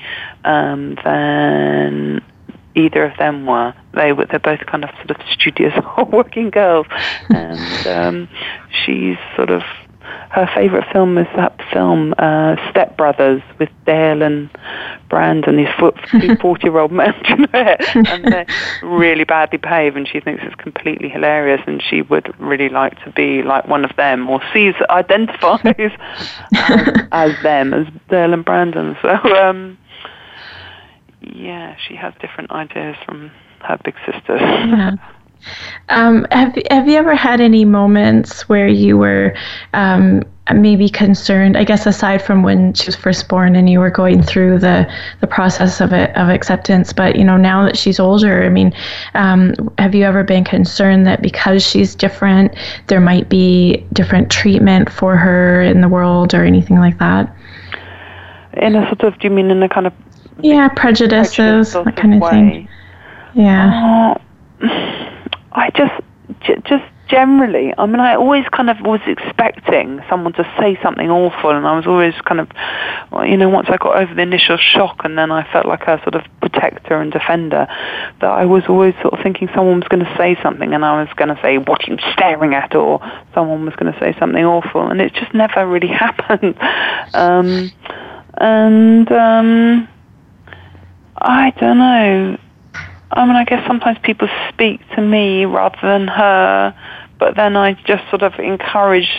[0.45, 2.23] um, than
[2.75, 3.73] either of them were.
[3.93, 5.73] They were they're both kind of sort of studious,
[6.11, 6.87] working girls,
[7.29, 8.29] and um,
[8.85, 9.63] she's sort of
[10.29, 14.49] her favourite film is that film uh, Step Brothers with Dale and
[15.09, 15.67] Brennan, these
[16.11, 18.45] two 40 year old men, and they're
[18.83, 23.11] really badly behaved, and she thinks it's completely hilarious, and she would really like to
[23.11, 25.59] be like one of them, or sees, identifies
[26.53, 28.97] as, as them, as Dale and Brennan.
[29.01, 29.77] So, um,
[31.21, 34.41] yeah, she has different ideas from her big sisters.
[34.41, 34.91] Yeah.
[35.89, 39.35] Um, have Have you ever had any moments where you were
[39.73, 41.55] um, maybe concerned?
[41.55, 44.91] I guess aside from when she was first born and you were going through the
[45.21, 48.73] the process of it of acceptance, but you know now that she's older, I mean,
[49.13, 52.55] um, have you ever been concerned that because she's different,
[52.87, 57.33] there might be different treatment for her in the world or anything like that?
[58.53, 59.93] In a sort of, do you mean in a kind of
[60.39, 62.29] yeah prejudices, that kind of way?
[62.31, 62.69] thing?
[63.35, 64.17] Yeah.
[64.63, 65.11] Uh,
[65.55, 65.93] I just,
[66.41, 71.09] j- just generally, I mean, I always kind of was expecting someone to say something
[71.09, 72.49] awful, and I was always kind of,
[73.27, 76.01] you know, once I got over the initial shock, and then I felt like a
[76.03, 77.67] sort of protector and defender,
[78.21, 80.99] that I was always sort of thinking someone was going to say something, and I
[81.01, 82.99] was going to say, "What are you staring at?" or
[83.33, 86.55] someone was going to say something awful, and it just never really happened.
[87.13, 87.71] Um,
[88.37, 89.87] and um,
[91.17, 92.37] I don't know.
[93.11, 96.75] I mean, I guess sometimes people speak to me rather than her,
[97.19, 99.09] but then I just sort of encourage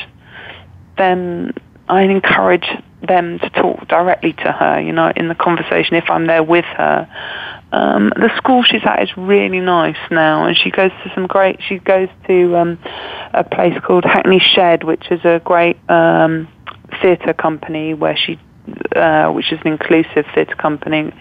[0.99, 1.53] them.
[1.89, 2.67] I encourage
[3.07, 6.65] them to talk directly to her, you know, in the conversation if I'm there with
[6.65, 7.09] her.
[7.73, 11.61] Um, the school she's at is really nice now, and she goes to some great.
[11.69, 12.79] She goes to um,
[13.33, 16.49] a place called Hackney Shed, which is a great um,
[17.03, 18.39] theatre company where she
[18.95, 21.13] uh, which is an inclusive theatre company.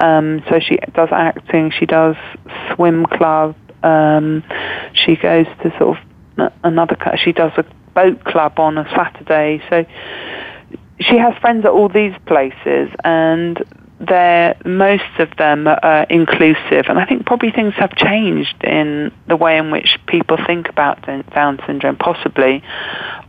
[0.00, 2.16] Um, so she does acting, she does
[2.74, 4.42] swim club, um,
[4.92, 9.62] she goes to sort of another, she does a boat club on a Saturday.
[9.70, 9.84] So
[11.00, 13.62] she has friends at all these places, and
[14.08, 19.36] they're most of them are inclusive, and I think probably things have changed in the
[19.36, 22.62] way in which people think about Down syndrome, possibly.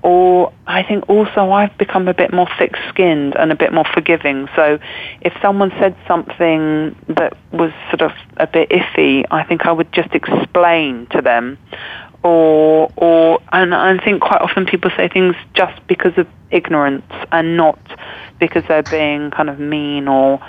[0.02, 4.48] Or I think also I've become a bit more thick-skinned and a bit more forgiving.
[4.56, 4.80] So
[5.22, 9.92] if someone said something that was sort of a bit iffy, I think I would
[9.92, 11.58] just explain to them
[12.26, 17.56] or or and I think quite often people say things just because of ignorance and
[17.56, 17.80] not
[18.40, 20.40] because they're being kind of mean or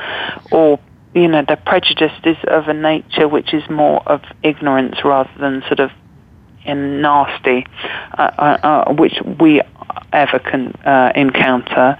[0.50, 0.80] or
[1.14, 5.62] you know their prejudice is of a nature which is more of ignorance rather than
[5.68, 5.90] sort of
[6.64, 7.64] in nasty,
[8.18, 9.62] uh, uh, uh, which we
[10.12, 11.96] ever can uh, encounter.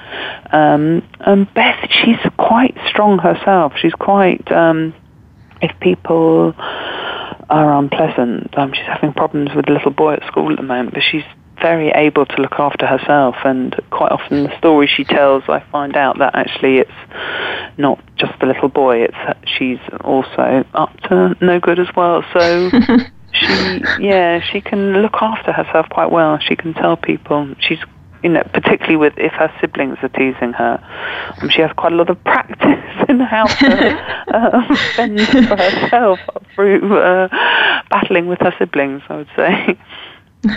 [0.51, 3.75] Um, and Beth, she's quite strong herself.
[3.81, 4.93] She's quite um,
[5.63, 6.53] if people
[7.49, 8.57] are unpleasant.
[8.57, 11.25] Um, she's having problems with a little boy at school at the moment, but she's
[11.61, 13.37] very able to look after herself.
[13.45, 18.39] And quite often, the stories she tells, I find out that actually it's not just
[18.41, 22.25] the little boy; it's she's also up to no good as well.
[22.33, 22.71] So.
[23.33, 26.39] she, yeah, she can look after herself quite well.
[26.39, 27.81] She can tell people she's
[28.23, 31.97] you know, particularly with if her siblings are teasing her, um, she has quite a
[31.97, 33.93] lot of practice in how to
[34.35, 36.21] uh, fend for herself
[36.55, 37.29] through uh,
[37.91, 39.03] battling with her siblings.
[39.09, 39.79] I would say.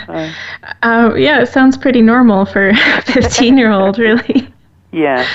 [0.05, 0.31] So.
[0.83, 4.47] Uh, yeah, it sounds pretty normal for a 15 year old, really.
[4.91, 5.27] Yeah.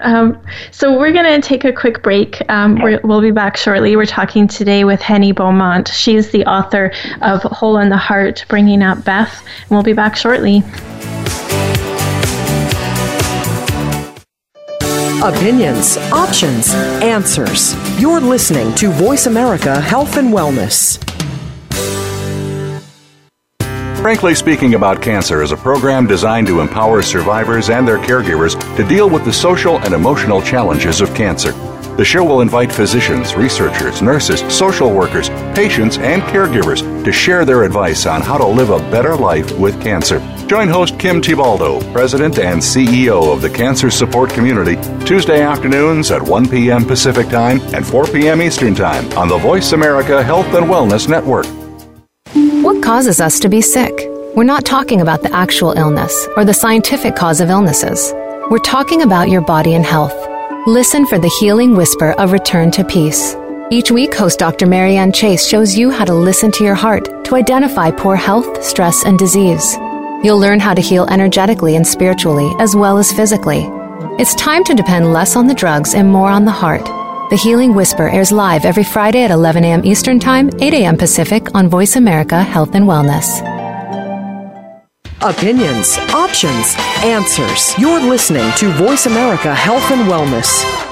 [0.00, 0.40] um,
[0.72, 2.42] so we're going to take a quick break.
[2.48, 3.96] Um, we will be back shortly.
[3.96, 5.88] We're talking today with Henny Beaumont.
[5.88, 9.44] She's the author of Hole in the Heart, Bringing Up Beth.
[9.62, 10.62] And we'll be back shortly.
[15.22, 17.76] Opinions, options, answers.
[18.00, 20.98] You're listening to Voice America Health and Wellness.
[24.00, 28.82] Frankly Speaking About Cancer is a program designed to empower survivors and their caregivers to
[28.88, 31.52] deal with the social and emotional challenges of cancer.
[31.96, 37.62] The show will invite physicians, researchers, nurses, social workers, patients, and caregivers to share their
[37.62, 40.18] advice on how to live a better life with cancer.
[40.52, 46.20] Join host Kim Thiboldeaux, President and CEO of the Cancer Support Community, Tuesday afternoons at
[46.20, 46.84] 1 p.m.
[46.84, 48.42] Pacific Time and 4 p.m.
[48.42, 51.46] Eastern Time on the Voice America Health and Wellness Network.
[52.62, 53.94] What causes us to be sick?
[54.36, 58.12] We're not talking about the actual illness or the scientific cause of illnesses.
[58.50, 60.14] We're talking about your body and health.
[60.66, 63.34] Listen for the healing whisper of return to peace.
[63.70, 64.66] Each week, host Dr.
[64.66, 69.06] Marianne Chase shows you how to listen to your heart to identify poor health, stress,
[69.06, 69.78] and disease.
[70.22, 73.66] You'll learn how to heal energetically and spiritually, as well as physically.
[74.18, 76.84] It's time to depend less on the drugs and more on the heart.
[77.30, 79.84] The Healing Whisper airs live every Friday at 11 a.m.
[79.84, 80.96] Eastern Time, 8 a.m.
[80.96, 83.40] Pacific on Voice America Health and Wellness.
[85.22, 87.76] Opinions, options, answers.
[87.78, 90.91] You're listening to Voice America Health and Wellness.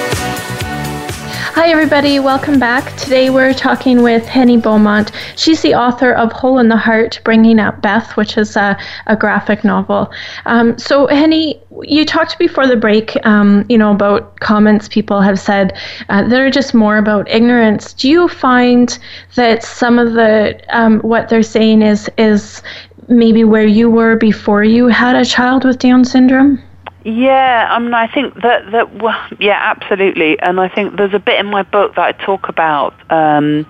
[1.53, 2.17] Hi, everybody.
[2.17, 2.95] Welcome back.
[2.95, 5.11] Today we're talking with Henny Beaumont.
[5.35, 9.17] She's the author of Hole in the Heart Bringing Up Beth, which is a, a
[9.17, 10.09] graphic novel.
[10.45, 15.37] Um, so, Henny, you talked before the break, um, you know, about comments people have
[15.37, 15.77] said
[16.07, 17.91] uh, that are just more about ignorance.
[17.91, 18.97] Do you find
[19.35, 22.63] that some of the um, what they're saying is is
[23.09, 26.63] maybe where you were before you had a child with Down syndrome?
[27.03, 31.19] Yeah, I mean, I think that that well, yeah, absolutely, and I think there's a
[31.19, 32.93] bit in my book that I talk about.
[33.11, 33.65] Um,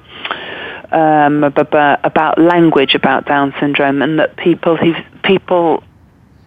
[0.91, 5.83] um, about language about Down syndrome, and that people who people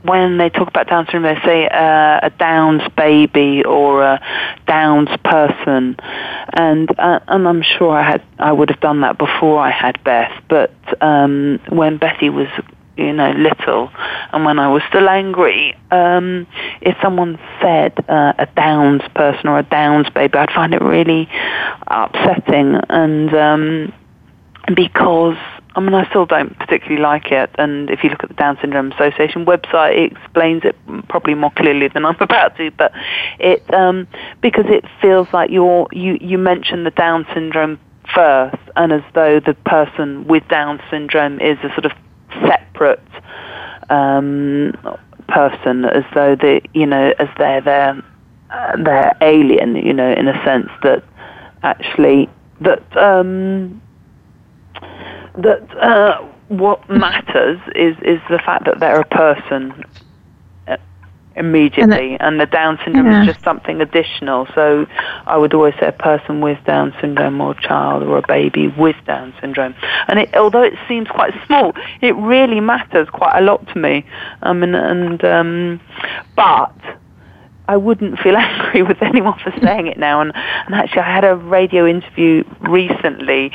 [0.02, 4.20] when they talk about Down syndrome, they say uh, a Downs baby or a
[4.66, 5.96] Downs person,
[6.52, 10.02] and uh, and I'm sure I had I would have done that before I had
[10.04, 12.48] Beth, but um, when Betty was
[12.96, 13.90] you know, little,
[14.34, 16.46] and when I was still angry, um,
[16.80, 21.28] if someone said uh, a Downs person or a Downs baby, I'd find it really
[21.86, 23.92] upsetting, and um,
[24.74, 25.36] because
[25.76, 27.50] I mean, I still don't particularly like it.
[27.58, 30.76] And if you look at the Down Syndrome Association website, it explains it
[31.08, 32.70] probably more clearly than I'm about to.
[32.72, 32.92] But
[33.38, 34.08] it um,
[34.40, 37.78] because it feels like you're you you mention the Down syndrome
[38.12, 41.92] first, and as though the person with Down syndrome is a sort of
[42.42, 43.00] separate
[43.90, 44.72] um,
[45.28, 48.02] person, as though they, you know, as they're they're
[48.50, 51.02] uh, they're alien, you know, in a sense that
[51.62, 52.28] actually
[52.60, 53.80] that um,
[55.36, 59.84] that uh, what matters is is the fact that they're a person
[61.36, 63.22] immediately, and, and the Down syndrome yeah.
[63.22, 64.46] is just something additional.
[64.54, 64.86] So
[65.26, 68.68] I would always say a person with Down syndrome or a child or a baby
[68.68, 69.74] with Down syndrome.
[70.08, 74.04] And it, although it seems quite small, it really matters quite a lot to me.
[74.42, 75.80] I mean, and um,
[76.36, 76.74] but
[77.66, 80.20] I wouldn't feel angry with anyone for saying it now.
[80.20, 83.52] And, and actually, I had a radio interview recently,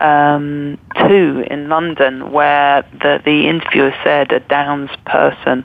[0.00, 0.78] um,
[1.08, 5.64] too, in London, where the, the interviewer said a Downs person.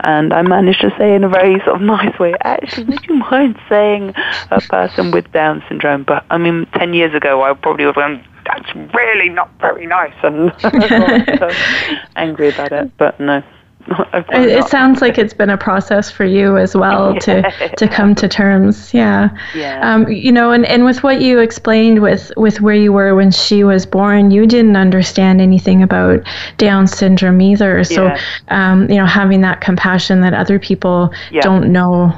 [0.00, 3.16] And I managed to say in a very sort of nice way, actually, would you
[3.16, 4.14] mind saying
[4.50, 6.04] a person with Down syndrome?
[6.04, 9.86] But I mean, 10 years ago, I probably would have gone, that's really not very
[9.86, 10.52] nice and
[12.16, 12.96] angry about it.
[12.96, 13.42] But no.
[14.14, 17.42] it, it sounds like it's been a process for you as well to
[17.76, 18.92] to come to terms.
[18.92, 19.30] Yeah.
[19.54, 19.80] Yeah.
[19.82, 23.30] Um, you know, and, and with what you explained with with where you were when
[23.30, 26.26] she was born, you didn't understand anything about
[26.58, 27.84] Down syndrome either.
[27.84, 28.20] So, yeah.
[28.48, 31.42] um, you know, having that compassion that other people yeah.
[31.42, 32.12] don't know,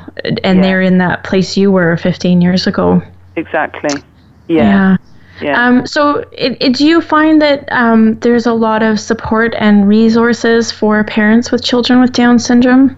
[0.45, 3.03] and they're in that place you were 15 years ago.
[3.37, 4.03] Exactly.
[4.49, 4.97] Yeah.
[5.41, 5.63] Yeah.
[5.63, 9.89] Um, so, it, it, do you find that um, there's a lot of support and
[9.89, 12.97] resources for parents with children with Down syndrome?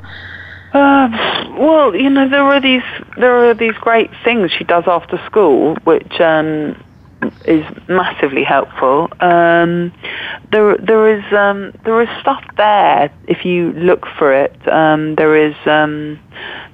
[0.72, 1.08] Uh,
[1.58, 2.82] well, you know, there are these
[3.16, 6.76] there are these great things she does after school, which um,
[7.44, 9.08] is massively helpful.
[9.20, 9.92] Um,
[10.52, 14.56] there there is um, there is stuff there if you look for it.
[14.68, 16.20] Um, there is um,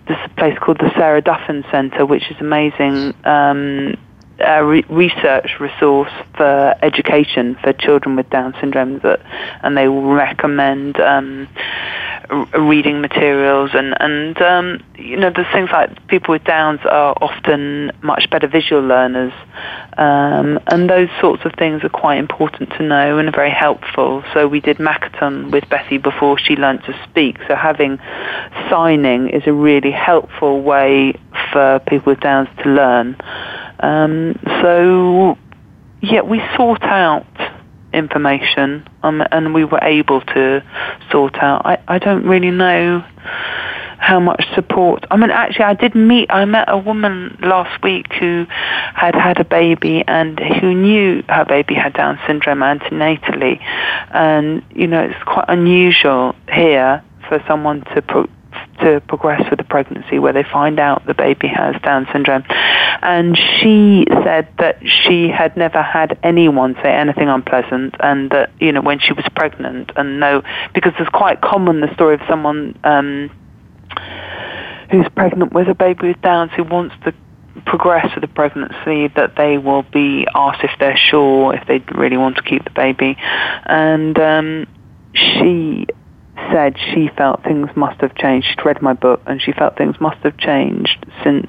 [0.08, 3.14] a place called the Sarah Duffen Centre, which is amazing.
[3.24, 3.96] Um,
[4.38, 9.20] a re- research resource for education for children with Down syndrome, that,
[9.62, 11.48] and they will recommend um,
[12.30, 17.16] r- reading materials and and um, you know there's things like people with Downs are
[17.20, 19.32] often much better visual learners,
[19.96, 24.22] um, and those sorts of things are quite important to know and are very helpful.
[24.34, 27.38] So we did Makaton with Betty before she learnt to speak.
[27.48, 27.98] So having
[28.68, 31.14] signing is a really helpful way
[31.52, 33.16] for people with Downs to learn.
[33.80, 35.38] Um, so,
[36.00, 37.26] yeah, we sort out
[37.92, 40.62] information um, and we were able to
[41.10, 41.64] sort out.
[41.64, 43.04] I, I don't really know
[43.98, 45.04] how much support.
[45.10, 46.30] I mean, actually, I did meet.
[46.30, 51.44] I met a woman last week who had had a baby and who knew her
[51.44, 53.60] baby had Down syndrome antenatally,
[54.10, 58.28] and you know, it's quite unusual here for someone to pro-
[58.86, 62.44] to progress with the pregnancy where they find out the baby has Down syndrome.
[63.02, 68.70] And she said that she had never had anyone say anything unpleasant and that, you
[68.72, 72.78] know, when she was pregnant and no, because it's quite common the story of someone
[72.84, 73.30] um,
[74.90, 77.12] who's pregnant with a baby with Downs who wants to
[77.64, 82.16] progress with the pregnancy that they will be asked if they're sure if they really
[82.16, 83.16] want to keep the baby
[83.64, 84.66] and um,
[85.14, 85.86] she
[86.50, 88.48] said she felt things must have changed.
[88.48, 91.46] She'd read my book and she felt things must have changed since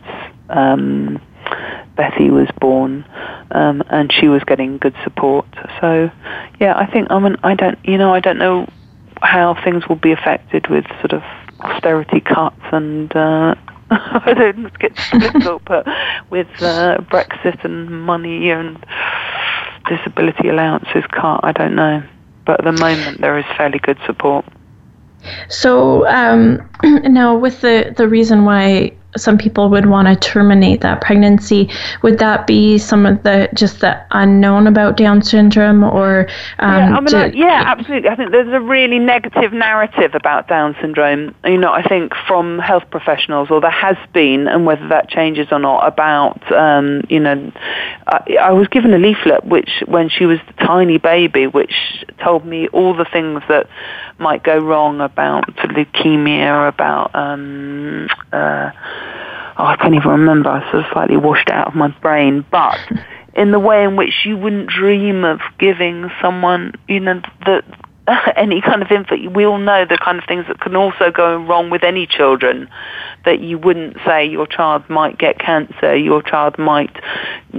[0.49, 1.21] um,
[2.37, 3.05] was born,
[3.51, 5.47] um, and she was getting good support.
[5.81, 6.09] So,
[6.59, 8.67] yeah, I think I mean I don't you know I don't know
[9.21, 11.23] how things will be affected with sort of
[11.59, 13.13] austerity cuts and.
[13.15, 13.55] Uh,
[13.89, 15.87] I don't get political, but
[16.29, 18.85] with uh, Brexit and money and
[19.87, 22.03] disability allowances cut, I don't know.
[22.45, 24.43] But at the moment, there is fairly good support.
[25.49, 31.01] So um, now, with the the reason why some people would want to terminate that
[31.01, 31.69] pregnancy.
[32.03, 36.27] Would that be some of the just the unknown about Down syndrome, or
[36.59, 38.09] um, yeah, I mean, do, yeah, absolutely.
[38.09, 41.35] I think there's a really negative narrative about Down syndrome.
[41.45, 45.47] You know, I think from health professionals, or there has been, and whether that changes
[45.51, 47.51] or not, about um, you know,
[48.07, 52.45] I, I was given a leaflet which, when she was a tiny baby, which told
[52.45, 53.67] me all the things that
[54.19, 58.71] might go wrong about leukemia, about um, uh,
[59.57, 60.49] oh, I can't even remember.
[60.49, 62.77] I sort of slightly washed out of my brain, but
[63.35, 67.63] in the way in which you wouldn't dream of giving someone, you know, that
[68.35, 69.29] any kind of info.
[69.29, 72.69] We all know the kind of things that can also go wrong with any children.
[73.25, 76.95] That you wouldn't say your child might get cancer, your child might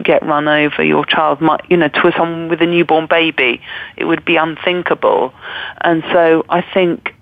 [0.03, 3.61] get run over, your child might, you know, to someone with a newborn baby,
[3.96, 5.34] it would be unthinkable.
[5.82, 7.14] And so I think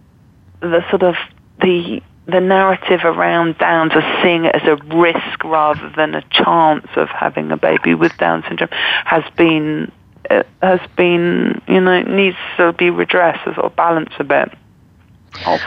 [0.60, 1.16] the sort of
[1.60, 6.86] the the narrative around Downs of seeing it as a risk rather than a chance
[6.96, 9.92] of having a baby with Down syndrome has been
[10.62, 14.52] has been you know it needs to be redressed or balance a bit.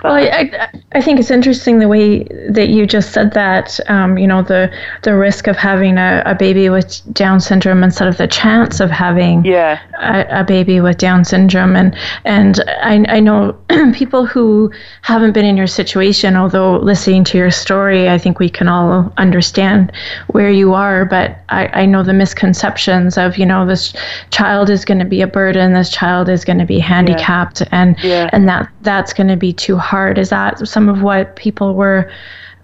[0.03, 3.79] Well, I, I think it's interesting the way that you just said that.
[3.89, 4.71] Um, you know, the
[5.03, 8.89] the risk of having a, a baby with Down syndrome instead of the chance of
[8.89, 9.79] having yeah.
[9.99, 11.95] a, a baby with Down syndrome, and
[12.25, 13.57] and I, I know
[13.93, 16.35] people who haven't been in your situation.
[16.35, 19.91] Although listening to your story, I think we can all understand
[20.27, 21.05] where you are.
[21.05, 23.93] But I, I know the misconceptions of you know this
[24.31, 27.67] child is going to be a burden, this child is going to be handicapped, yeah.
[27.71, 28.29] and yeah.
[28.33, 30.17] and that that's going to be too hard.
[30.17, 32.11] Is that some of what people were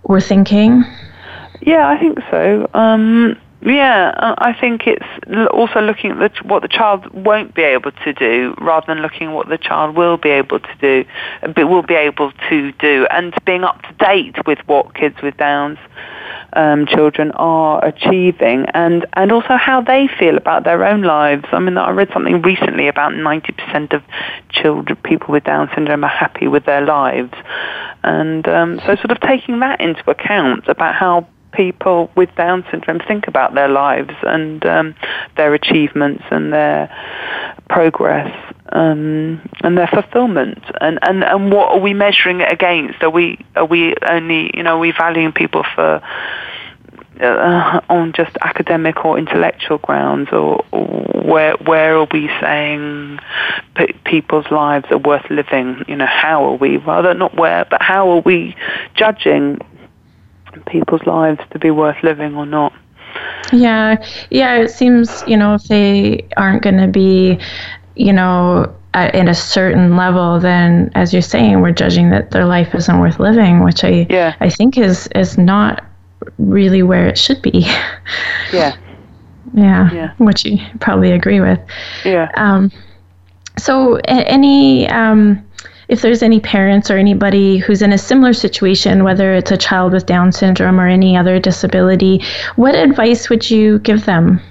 [0.03, 0.83] were thinking?
[1.61, 2.69] Yeah, I think so.
[2.73, 5.05] Um, yeah, I think it's
[5.51, 9.29] also looking at the, what the child won't be able to do rather than looking
[9.29, 11.05] at what the child will be able to do,
[11.65, 15.79] will be able to do, and being up to date with what kids with Downs
[16.55, 21.45] um, children are achieving and, and also how they feel about their own lives.
[21.51, 24.03] I mean, I read something recently about 90% of
[24.49, 27.33] children, people with Down syndrome are happy with their lives.
[28.03, 32.99] And um, so sort of taking that into account about how people with Down syndrome
[32.99, 34.95] think about their lives and um,
[35.37, 36.89] their achievements and their
[37.69, 40.63] progress um, and their fulfillment.
[40.81, 43.01] And, and, and what are we measuring it against?
[43.03, 46.01] Are we are we only you know are we valuing people for
[47.21, 50.85] uh, on just academic or intellectual grounds, or, or
[51.23, 53.19] where where are we saying
[53.75, 55.83] p- people's lives are worth living?
[55.87, 58.55] You know, how are we rather not where, but how are we
[58.95, 59.59] judging
[60.67, 62.73] people's lives to be worth living or not?
[63.51, 64.55] Yeah, yeah.
[64.55, 67.39] It seems you know if they aren't going to be,
[67.95, 72.45] you know, at, in a certain level, then as you're saying, we're judging that their
[72.45, 74.35] life isn't worth living, which I yeah.
[74.39, 75.83] I think is is not
[76.37, 77.67] really where it should be.
[78.53, 78.77] Yeah.
[79.53, 79.91] yeah.
[79.91, 80.13] Yeah.
[80.17, 81.59] Which you probably agree with.
[82.05, 82.31] Yeah.
[82.35, 82.71] Um,
[83.57, 85.45] so any um,
[85.87, 89.93] if there's any parents or anybody who's in a similar situation, whether it's a child
[89.93, 92.23] with Down syndrome or any other disability,
[92.55, 94.41] what advice would you give them?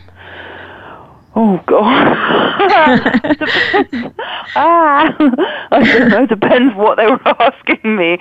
[1.36, 2.16] Oh God!
[4.56, 5.16] ah,
[5.72, 6.26] I don't know.
[6.26, 8.12] Depends what they were asking me.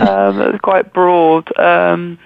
[0.00, 1.48] Um, was quite broad.
[1.58, 2.18] Um,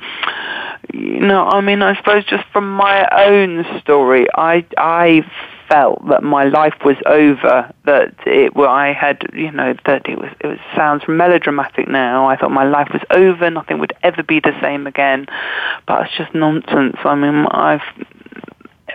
[0.93, 5.23] you know, I mean, I suppose just from my own story, I I
[5.69, 10.19] felt that my life was over, that it well, I had, you know, that it
[10.19, 12.29] was it was sounds melodramatic now.
[12.29, 15.27] I thought my life was over, nothing would ever be the same again.
[15.87, 16.97] But it's just nonsense.
[17.03, 17.81] I mean, I've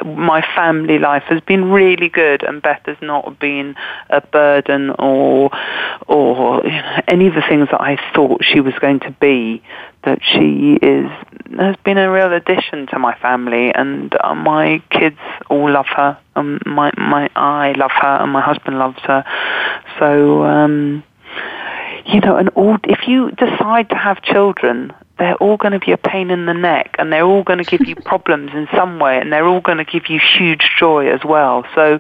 [0.06, 3.76] my family life has been really good, and Beth has not been
[4.10, 5.52] a burden or
[6.08, 9.62] or you know, any of the things that I thought she was going to be.
[10.04, 11.10] That she is
[11.58, 15.20] has been a real addition to my family, and uh, my kids
[15.50, 16.18] all love her.
[16.36, 19.24] Um, my my I love her, and my husband loves her.
[20.00, 20.43] So.
[20.43, 21.04] Um,
[22.06, 25.92] you know, and all, if you decide to have children, they're all going to be
[25.92, 29.00] a pain in the neck and they're all going to give you problems in some
[29.00, 31.66] way and they're all going to give you huge joy as well.
[31.76, 32.00] So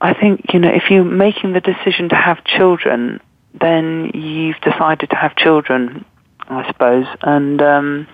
[0.00, 3.20] I think, you know, if you're making the decision to have children,
[3.52, 6.04] then you've decided to have children,
[6.40, 7.06] I suppose.
[7.22, 8.08] And, um,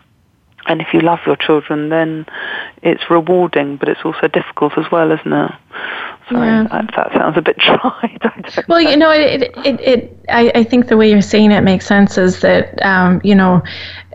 [0.66, 2.26] and if you love your children, then
[2.82, 5.50] it's rewarding, but it's also difficult as well, isn't it?
[6.28, 6.66] Sorry, yeah.
[6.70, 8.18] that, that, sounds a bit dry.
[8.68, 11.86] well, you know, it, it, it, I, I think the way you're saying it makes
[11.86, 13.62] sense is that, um, you know,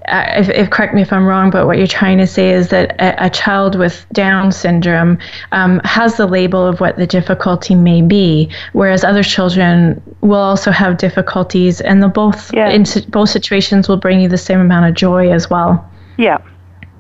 [0.08, 2.70] uh, if, if, correct me if I'm wrong, but what you're trying to say is
[2.70, 5.18] that a, a child with Down syndrome
[5.52, 10.70] um, has the label of what the difficulty may be, whereas other children will also
[10.70, 12.70] have difficulties, and the both yeah.
[12.70, 15.90] in both situations will bring you the same amount of joy as well.
[16.18, 16.38] Yeah.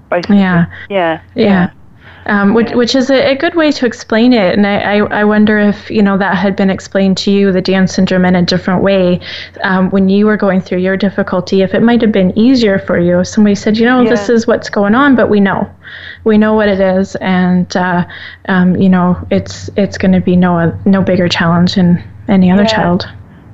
[0.09, 0.37] Basically.
[0.37, 0.65] Yeah.
[0.89, 1.21] Yeah.
[1.35, 1.71] Yeah.
[2.27, 4.55] Um, which, which is a, a, good way to explain it.
[4.55, 7.61] And I, I, I, wonder if, you know, that had been explained to you, the
[7.61, 9.19] Down syndrome, in a different way
[9.61, 12.97] um, when you were going through your difficulty, if it might have been easier for
[12.97, 13.19] you.
[13.19, 14.09] If somebody said, you know, yeah.
[14.09, 15.69] this is what's going on, but we know.
[16.23, 17.15] We know what it is.
[17.17, 18.07] And, uh,
[18.49, 22.63] um, you know, it's it's going to be no, no bigger challenge than any other
[22.63, 22.69] yeah.
[22.69, 23.07] child.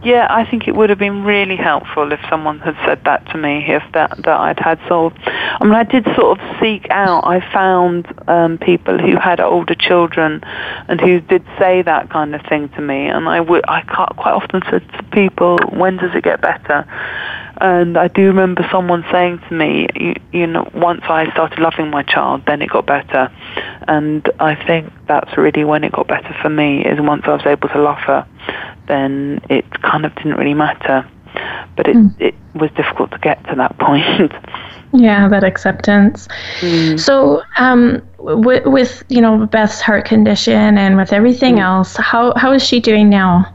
[0.04, 3.38] Yeah, I think it would have been really helpful if someone had said that to
[3.38, 5.14] me, if that that I'd had sort.
[5.26, 7.24] I mean, I did sort of seek out.
[7.24, 10.42] I found um, people who had older children,
[10.88, 14.34] and who did say that kind of thing to me, and I would I quite
[14.34, 16.88] often said to people, "When does it get better?"
[17.62, 21.92] And I do remember someone saying to me, you, you know, once I started loving
[21.92, 23.32] my child, then it got better.
[23.88, 27.46] And I think that's really when it got better for me, is once I was
[27.46, 28.28] able to love her,
[28.88, 31.08] then it kind of didn't really matter.
[31.76, 32.20] But it, mm.
[32.20, 34.34] it was difficult to get to that point.
[34.92, 36.28] yeah, that acceptance.
[36.62, 37.00] Mm.
[37.00, 41.62] So, um, with, with, you know Beth's heart condition and with everything mm.
[41.62, 43.46] else, how how is she doing now?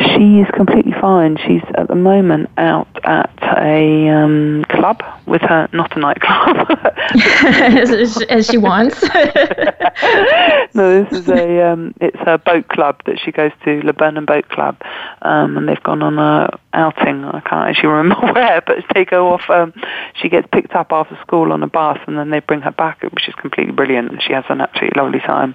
[0.00, 1.36] She is completely fine.
[1.36, 6.66] She's at the moment out at a um, club with her, not a nightclub.
[7.14, 9.00] as, as, she wants.
[10.74, 14.26] no, this is a, um, it's her boat club that she goes to, Le Burnham
[14.26, 14.76] Boat Club,
[15.22, 17.24] um, and they've gone on a outing.
[17.24, 19.48] I can't actually remember where, but they go off.
[19.48, 19.72] Um,
[20.20, 23.02] she gets picked up after school on a bus, and then they bring her back,
[23.02, 24.22] which is completely brilliant.
[24.22, 25.54] She has an absolutely lovely time.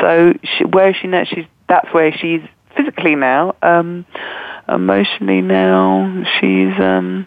[0.00, 1.24] So, she, where is she now?
[1.24, 2.42] She's that's where she's
[2.76, 3.56] physically now.
[3.62, 4.06] Um,
[4.68, 7.26] emotionally now, she's um,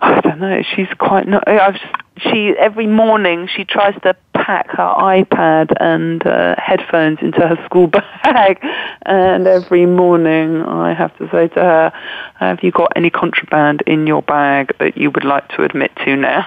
[0.00, 0.62] I don't know.
[0.76, 1.46] She's quite not.
[1.48, 1.76] I've,
[2.18, 7.86] she every morning she tries to pack her iPad and uh, headphones into her school
[8.22, 8.58] bag,
[9.02, 11.92] and every morning I have to say to her,
[12.36, 16.16] "Have you got any contraband in your bag that you would like to admit to
[16.16, 16.46] now?"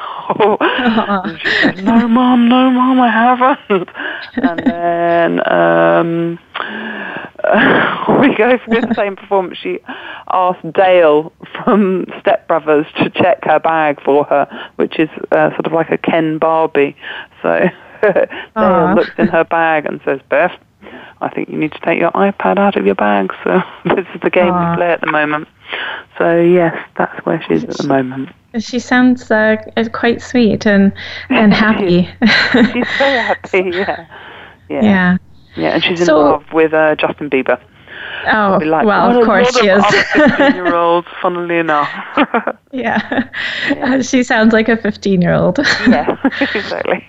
[1.42, 3.90] she said, "No, mom, no, mom, I haven't."
[4.36, 6.40] and then um,
[8.20, 9.58] we go through the same performance.
[9.58, 9.80] She
[10.32, 11.32] asked Dale
[11.64, 15.90] from Step Brothers to check her bag for her, which is uh, sort of like
[15.90, 16.96] a Ken Barbie.
[17.42, 17.70] So
[18.02, 20.58] Dale looks in her bag and says, Beth,
[21.22, 23.32] I think you need to take your iPad out of your bag.
[23.44, 23.62] So
[23.96, 24.72] this is the game Aww.
[24.72, 25.48] we play at the moment.
[26.18, 28.30] So yes, that's where she is at the moment.
[28.60, 29.56] She sounds uh,
[29.94, 30.92] quite sweet and
[31.30, 32.10] and happy.
[32.52, 33.72] she's very happy.
[33.74, 34.08] Yeah.
[34.70, 34.82] Yeah.
[34.84, 35.18] Yeah.
[35.56, 37.60] Yeah, and she's in so, love with uh, Justin Bieber.
[38.28, 39.84] Oh, like, well, of course she is.
[40.54, 41.90] year old, funnily enough.
[42.72, 43.30] yeah.
[43.70, 44.02] yeah.
[44.02, 45.58] she sounds like a 15 year old.
[45.88, 46.16] yeah,
[46.54, 47.06] exactly.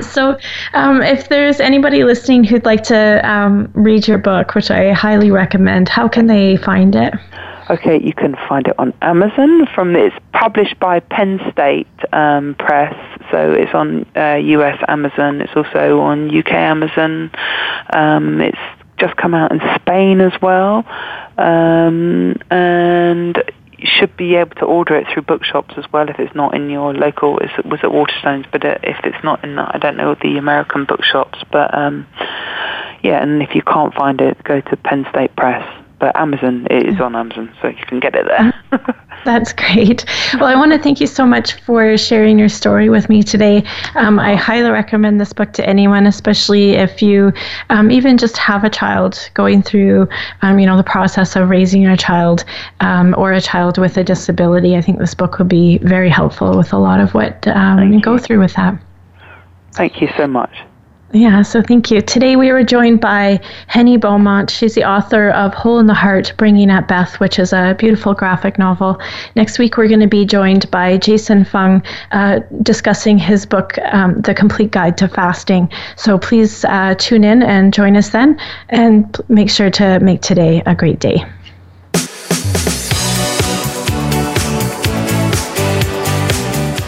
[0.00, 0.38] So,
[0.72, 5.30] um, if there's anybody listening who'd like to um, read your book, which I highly
[5.30, 7.12] recommend, how can they find it?
[7.68, 9.66] Okay, you can find it on Amazon.
[9.74, 12.94] From it's published by Penn State um, Press,
[13.32, 14.78] so it's on uh, U.S.
[14.86, 15.40] Amazon.
[15.40, 16.52] It's also on U.K.
[16.52, 17.32] Amazon.
[17.92, 18.58] Um, it's
[18.98, 20.84] just come out in Spain as well,
[21.38, 23.42] um, and
[23.80, 26.94] should be able to order it through bookshops as well if it's not in your
[26.94, 27.38] local.
[27.38, 30.84] It was at Waterstones, but uh, if it's not in, I don't know the American
[30.84, 32.06] bookshops, but um,
[33.02, 33.20] yeah.
[33.20, 35.66] And if you can't find it, go to Penn State Press.
[35.98, 38.52] But Amazon it is on Amazon, so you can get it there.
[39.26, 40.04] That's great.
[40.34, 43.64] Well, I want to thank you so much for sharing your story with me today.
[43.96, 47.32] Um, I highly recommend this book to anyone, especially if you
[47.68, 50.08] um, even just have a child going through,
[50.42, 52.44] um, you know, the process of raising a child
[52.80, 54.76] um, or a child with a disability.
[54.76, 58.00] I think this book would be very helpful with a lot of what um, you
[58.00, 58.80] go through with that.
[59.72, 60.56] Thank you so much.
[61.12, 62.00] Yeah, so thank you.
[62.00, 64.50] Today we were joined by Henny Beaumont.
[64.50, 68.12] She's the author of Hole in the Heart Bringing Up Beth, which is a beautiful
[68.12, 69.00] graphic novel.
[69.36, 71.80] Next week we're going to be joined by Jason Fung
[72.10, 75.70] uh, discussing his book, um, The Complete Guide to Fasting.
[75.94, 78.38] So please uh, tune in and join us then,
[78.70, 81.24] and make sure to make today a great day.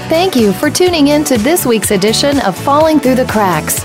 [0.08, 3.84] Thank you for tuning in to this week's edition of Falling Through the Cracks